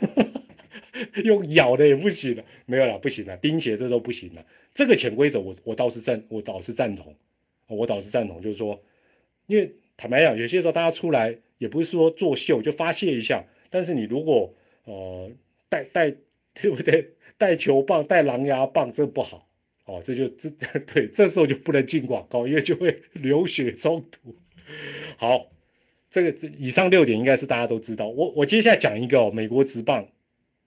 [1.23, 2.43] 用咬的也不行了。
[2.65, 4.45] 没有了，不行了，钉鞋这都不行了。
[4.73, 7.15] 这个潜规则，我我倒是赞，我倒是赞同，
[7.67, 8.81] 我倒是赞同，就是说，
[9.47, 13.45] 因为坦白讲，有些时候大家出来也不是说作秀，就发泄一下。
[13.69, 14.53] 但是你如果
[14.85, 15.31] 呃。
[15.71, 16.09] 带带
[16.55, 17.11] 对不对？
[17.37, 19.47] 带球棒、带狼牙棒，这不好
[19.85, 20.01] 哦。
[20.03, 20.49] 这就这
[20.91, 24.35] 对，这时候就不能进广告，因为就会 流血中毒。
[25.17, 25.51] 好，
[26.09, 28.07] 这个以上六点应该是大家都知道。
[28.07, 30.07] 我我接下来讲一个哦，美国职棒，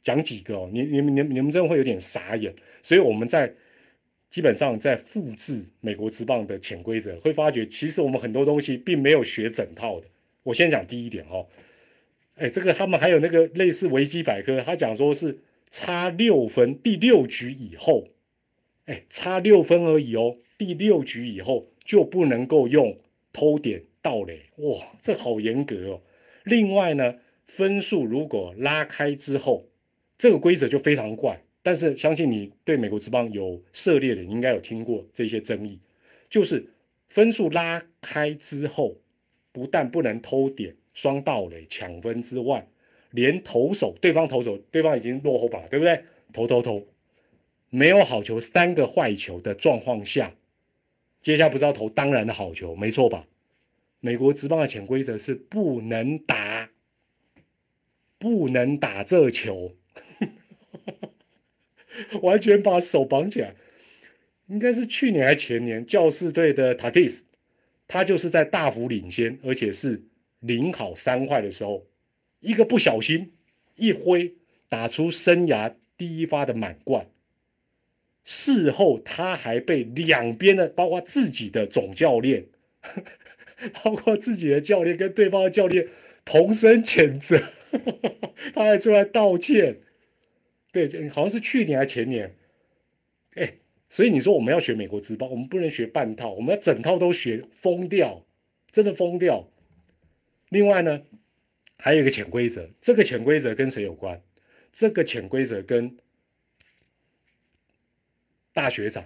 [0.02, 2.54] 讲几个哦，你你们你你们真的会有点傻眼。
[2.82, 3.52] 所以我们在
[4.28, 10.06] 基本上在复制美国职棒的潜规则，会发觉其实我们很多东西并没有学整套的。
[10.42, 11.46] 我先讲第一点哦。
[12.36, 15.38] 哎，这个他们还有那个类似维基百科，他讲说是
[15.70, 18.08] 差六分，第六局以后，
[18.86, 20.36] 哎，差六分而已哦。
[20.56, 22.98] 第六局以后就不能够用
[23.32, 26.00] 偷点盗垒，哇，这好严格哦。
[26.44, 29.66] 另外呢，分数如果拉开之后，
[30.22, 31.42] 这个规则就非常怪。
[31.64, 35.80] 但是相信你对美国职棒有涉猎的，应该有听过这些争议，
[36.30, 36.64] 就是
[37.08, 38.96] 分数拉开之后，
[39.50, 42.64] 不但不能偷点、双盗垒、抢分之外，
[43.10, 46.04] 连投手对方投手对方已经落后吧，对不对？
[46.32, 46.86] 投投投，
[47.70, 50.36] 没有好球，三个坏球的状况下，
[51.20, 53.26] 接下来不知道投当然的好球，没错吧？
[53.98, 56.70] 美国职棒的潜规则是不能打，
[58.20, 59.74] 不能打这球。
[62.22, 63.54] 完全把手绑起来，
[64.46, 67.22] 应该是去年还前年，教士队的 Tatis，
[67.86, 70.02] 他就是在大幅领先，而且是
[70.40, 71.86] 零好三坏的时候，
[72.40, 73.32] 一个不小心
[73.76, 74.34] 一挥，
[74.68, 77.06] 打出生涯第一发的满贯。
[78.24, 82.46] 事后他还被两边的，包括自己的总教练，
[83.82, 85.88] 包括自己的教练跟对方的教练
[86.24, 87.42] 同声谴责，
[88.54, 89.78] 他还出来道歉。
[90.72, 92.34] 对，好像是去年还前年，
[93.34, 93.58] 哎，
[93.90, 98.24] 所以你说我们要学美国职棒，我们不能学半套，我们要整套都学，疯掉，
[98.70, 99.46] 真的疯掉。
[100.48, 101.02] 另外呢，
[101.76, 104.22] 还有一个潜规则，这个潜规则跟谁有关？
[104.72, 105.94] 这个潜规则跟
[108.54, 109.04] 大学长，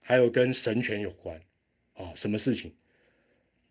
[0.00, 1.40] 还有跟神权有关
[1.94, 2.12] 啊？
[2.14, 2.74] 什么事情？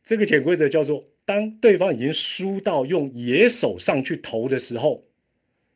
[0.03, 5.05] 这个潜规则叫做，当对方已经输到用野手上去投的时候，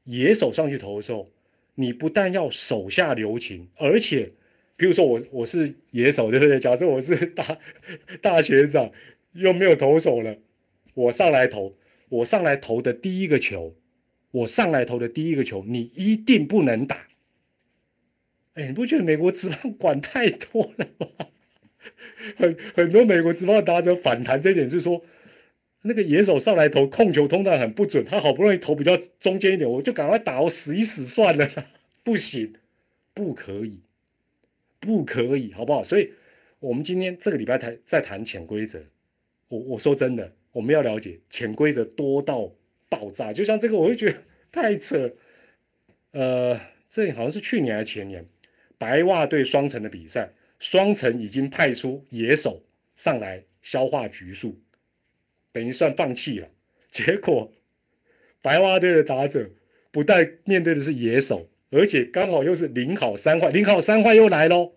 [0.06, 1.32] 野手上去投的时候。
[1.76, 4.30] 你不但要手下留情，而且，
[4.76, 6.60] 比如说我我是野手，对不对？
[6.60, 7.58] 假设我是大
[8.22, 8.92] 大学长，
[9.34, 10.38] 又没有投手了，
[10.94, 11.74] 我上来投，
[12.10, 13.76] 我上来投的第一个球，
[14.32, 17.08] 我上来投的第一个球，你一定不能打。
[18.54, 21.08] 哎，你不觉得美国职棒管太多了吗？
[22.38, 25.04] 很很多美国职棒打者反弹这点是说。
[25.84, 31.48] 那个野手上来投控球通常很不准，他好不容易投比较中间一点，我就赶快打，我死一死算了。
[32.04, 32.54] 不行，
[33.14, 33.80] 不可以，
[34.80, 35.84] 不可以，好不好？
[35.84, 36.12] 所以，
[36.60, 38.84] 我们今天这个礼拜谈在谈潜规则。
[39.50, 42.52] 我我说真的，我们要了解潜规则多到
[42.90, 43.32] 爆炸。
[43.32, 44.18] 就像这个，我会觉得
[44.52, 45.14] 太扯。
[46.12, 46.60] 呃，
[46.90, 48.26] 这好像是去年还是前年，
[48.78, 52.64] 白袜对双城的比赛，双城已经派出野手
[52.96, 54.60] 上来消化局数。
[55.54, 56.50] 等于算放弃了，
[56.90, 57.52] 结果
[58.42, 59.50] 白袜队的打者
[59.92, 64.74] 不但面对的是野手，而且刚好又是零好三坏，零好三坏又来喽。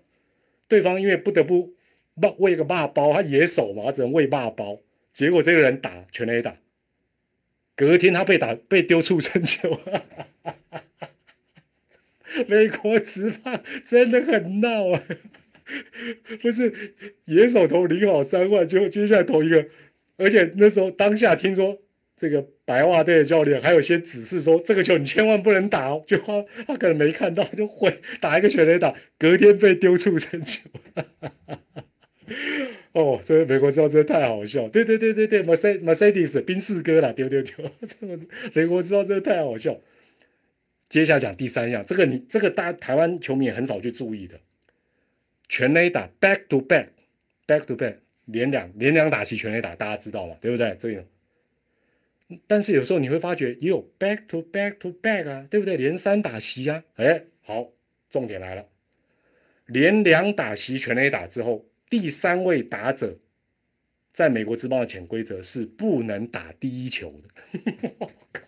[0.66, 1.74] 对方因为不得不
[2.38, 4.80] 喂个骂包，他野手嘛，只能喂骂包。
[5.12, 6.56] 结果这个人打全垒打，
[7.76, 9.80] 隔天他被打被丢出生球。
[12.48, 15.02] 美国职棒真的很闹啊！
[16.42, 16.94] 不是
[17.26, 19.68] 野手投零好三坏，就接下来投一个。
[20.16, 21.78] 而且那时候当下听说
[22.16, 30.70] 这个白袜队的教练还有些指示说，这个球你千万不能打哦，就他他可能没看到，就会打一个全垒打，隔天被丢出成球。
[32.92, 38.20] 哦，这个美国知道真的太好笑，对对对对对，Mercedes Mercedes 宾士哥啦，丢丢丢， 这个
[38.52, 39.80] 美国知道真的太好笑。
[40.88, 44.38] 接下来讲第三样，这个你这个大台湾球迷也很少去注意的，
[45.48, 46.86] 全垒打 back to back
[47.48, 47.96] back to back。
[48.26, 50.36] 连两连两打齐全垒打，大家知道嘛？
[50.40, 50.76] 对不对？
[50.78, 51.04] 这个，
[52.46, 55.76] 但是有时候你会发觉也有 back to back to back 啊，对不对？
[55.76, 57.70] 连三打席啊，哎，好，
[58.10, 58.66] 重点来了，
[59.66, 63.18] 连两打席全垒打之后，第三位打者
[64.12, 67.28] 在美国之棒的潜规则是不能打第一球的。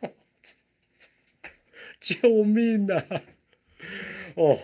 [1.99, 3.05] 救命啊！
[4.35, 4.59] 哦，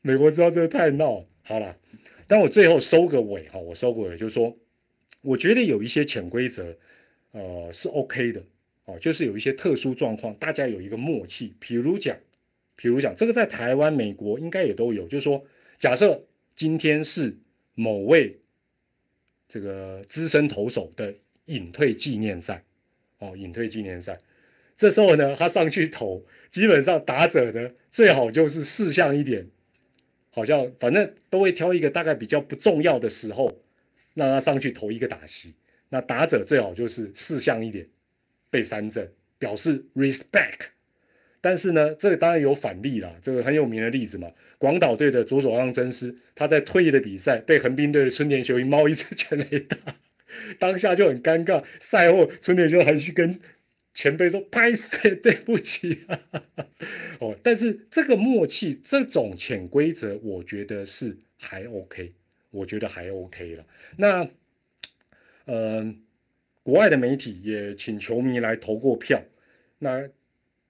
[0.00, 1.76] 美国知道这个太闹，好了。
[2.32, 4.56] 但我最后收个尾哈，我收个尾就是说，
[5.20, 6.74] 我觉得有一些潜规则，
[7.32, 8.42] 呃，是 OK 的
[8.86, 11.52] 哦，就是有一些特殊状况，大家有一个默契。
[11.58, 12.16] 比如讲，
[12.74, 15.44] 比如讲，这个在台湾、美国应该也都有，就是说，
[15.78, 16.24] 假设
[16.54, 17.36] 今天是
[17.74, 18.38] 某位
[19.46, 21.14] 这个资深投手的
[21.44, 22.64] 隐退纪念赛，
[23.18, 24.18] 哦，隐退纪念赛，
[24.74, 29.46] 这时候呢，他上去投，基本上打者呢最好就是视向一点。
[30.34, 33.62] 好像反正都会挑一个大概比较不重要的时候，
[34.14, 35.54] 让他上去投一个打席。
[35.88, 37.86] 那打者最好就是四向一点，
[38.48, 40.70] 被三振，表示 respect。
[41.42, 44.30] 但是呢，这个当然有反例啦，这个很有名的例子嘛。
[44.58, 49.76] 广岛队的佐佐让真司，他在退役的比赛被横滨队的春田修一猫一次全垒打，
[50.58, 51.64] 当下就很尴尬。
[51.80, 53.40] 赛后春田修还去跟
[53.94, 56.06] 前辈说拍死， 对不起。
[57.20, 62.14] 哦，但是这个默契，这种潜规则，我觉得是还 OK，
[62.50, 63.66] 我觉得还 OK 了。
[63.96, 64.28] 那，
[65.44, 66.02] 嗯，
[66.62, 69.22] 国外的媒体也请球迷来投过票。
[69.78, 70.08] 那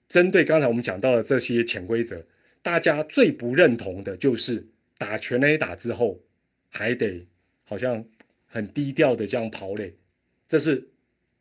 [0.08, 2.26] 针对刚才我们讲到的这些潜规则，
[2.62, 4.66] 大家最不认同的就是
[4.98, 6.20] 打全垒打之后
[6.70, 7.26] 还得
[7.64, 8.04] 好像
[8.46, 9.94] 很低调的这样跑垒，
[10.48, 10.88] 这是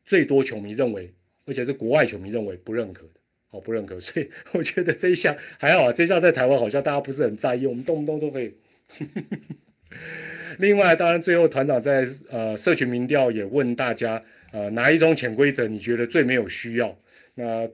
[0.05, 1.13] 最多球迷认为。
[1.45, 3.13] 而且是国外球迷认为不认可的，
[3.49, 8.55] 哦，不认可， 所以我觉得这一项还好啊，这一项在台湾好像大家不是很在意，我们动不动都可以。
[10.59, 14.21] 另外，当然最后团长在呃社群民调也问大家，
[14.51, 16.97] 呃哪一种潜规则你觉得最没有需要？
[17.33, 17.69] 那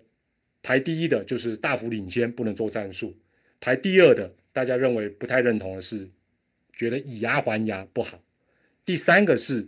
[0.61, 3.18] 排第一的就是大幅领先不能做战术，
[3.59, 6.07] 排第二的大家认为不太认同的是，
[6.74, 8.22] 觉得以牙还牙不好，
[8.86, 9.68] 第三个是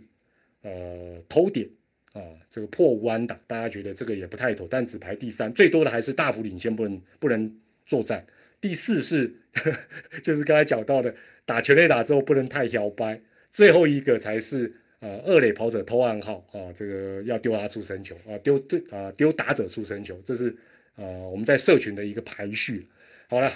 [0.62, 1.68] 呃偷点。
[2.12, 7.56] 啊，这个破无安打，大家觉得这个也不太妥，但只排第三，最多的还是大幅领先，不能不能
[7.86, 8.26] 作战。
[8.60, 9.32] 第四是，
[10.24, 11.14] 就是刚才讲到的，
[11.46, 13.20] 打全垒打之后不能太摇摆。
[13.52, 20.56] 最后一个才是呃二垒跑者偷暗号啊，这个要丢他出生球啊，丢对啊丢打者出生球，这是
[20.96, 22.88] 呃我们在社群的一个排序。
[23.28, 23.52] 好了，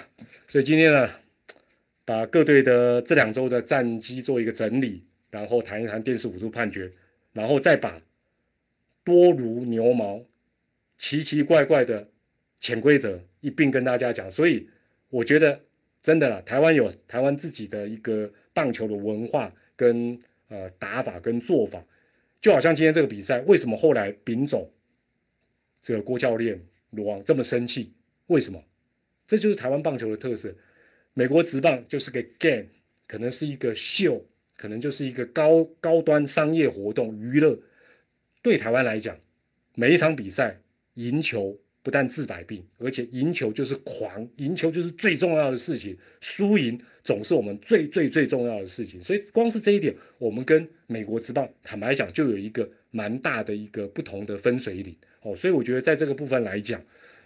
[0.47, 1.09] 所以今天呢，
[2.05, 6.89] 把各队的这两周的战绩做一个整理，然后谈一谈电视辅助判决，
[7.33, 7.97] 然后再把。
[9.05, 10.25] 多如牛毛、
[10.97, 12.09] 奇奇怪怪的
[12.59, 14.67] 潜规则一并跟大家讲，所以
[15.09, 15.61] 我觉得
[16.01, 21.85] 真的啦，台湾有台湾自己的一个棒球的文化跟呃打法跟做法，
[22.41, 24.69] 就好像今天这个比赛，为什么后来丙总
[25.81, 27.93] 这个郭教练罗王这么生气？
[28.27, 28.63] 为什么？
[29.27, 30.53] 这就是台湾棒球的特色。
[31.13, 32.65] 美国职棒就是个 game，
[33.07, 34.25] 可能是一个秀，
[34.57, 37.57] 可能就是一个高高端商业活动娱乐。
[38.45, 39.17] 对台湾来讲，
[39.73, 40.55] 每一场比赛
[40.93, 45.97] 赢球不但治百病，而且赢球就是狂，赢球就是最重要的事情。
[46.21, 49.03] 输赢总是我们最最最重要的事情。
[49.03, 55.35] 所以光是这一点，我们跟美国之棒坦白讲，就有一个蛮大的一个不同的分水岭哦。
[55.35, 56.79] 所以我觉得在这个部分来讲，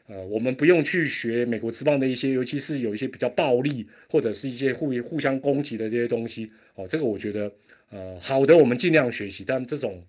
[0.07, 6.87] 呃，我们不用去学美国之棒的一些，尤其是有一些比较暴力或者是一些互互相攻击的这些东西哦。
[6.87, 7.51] 这个我觉得，
[7.89, 10.01] 呃，好的，我们尽量学习，但这种。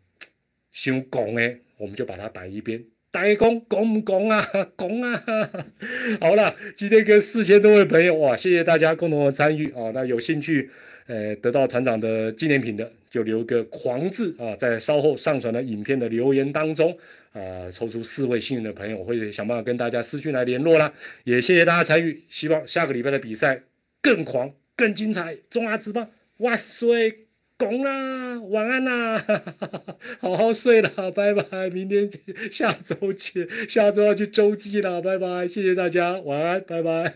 [0.72, 2.82] 想讲的，我们就把它摆一边。
[3.12, 4.46] 大家讲讲不讲啊？
[4.78, 5.22] 讲啊！
[6.20, 9.90] 好了，今天跟四千多位朋友哇，谢谢大家共同的参与啊。
[9.92, 10.70] 那有兴趣，
[11.06, 16.96] 呃，得到团长的纪念品的，就留个狂字啊，在稍后上传的影片的留言当中
[17.32, 20.94] 啊，抽出四位幸运的朋友，我会想办法跟大家私讯来联络啦。
[21.24, 23.60] 也谢谢大家参与，希望下个礼拜的比赛
[24.00, 25.36] 更狂、更精彩。
[25.50, 27.26] 中华之棒，万岁！
[27.60, 29.22] 拱啦，晚安啦，
[30.18, 32.08] 好好睡啦， 拜拜，明天，
[32.50, 37.14] 下周见，下周要去周记了，拜拜，谢谢大家，晚安，拜拜。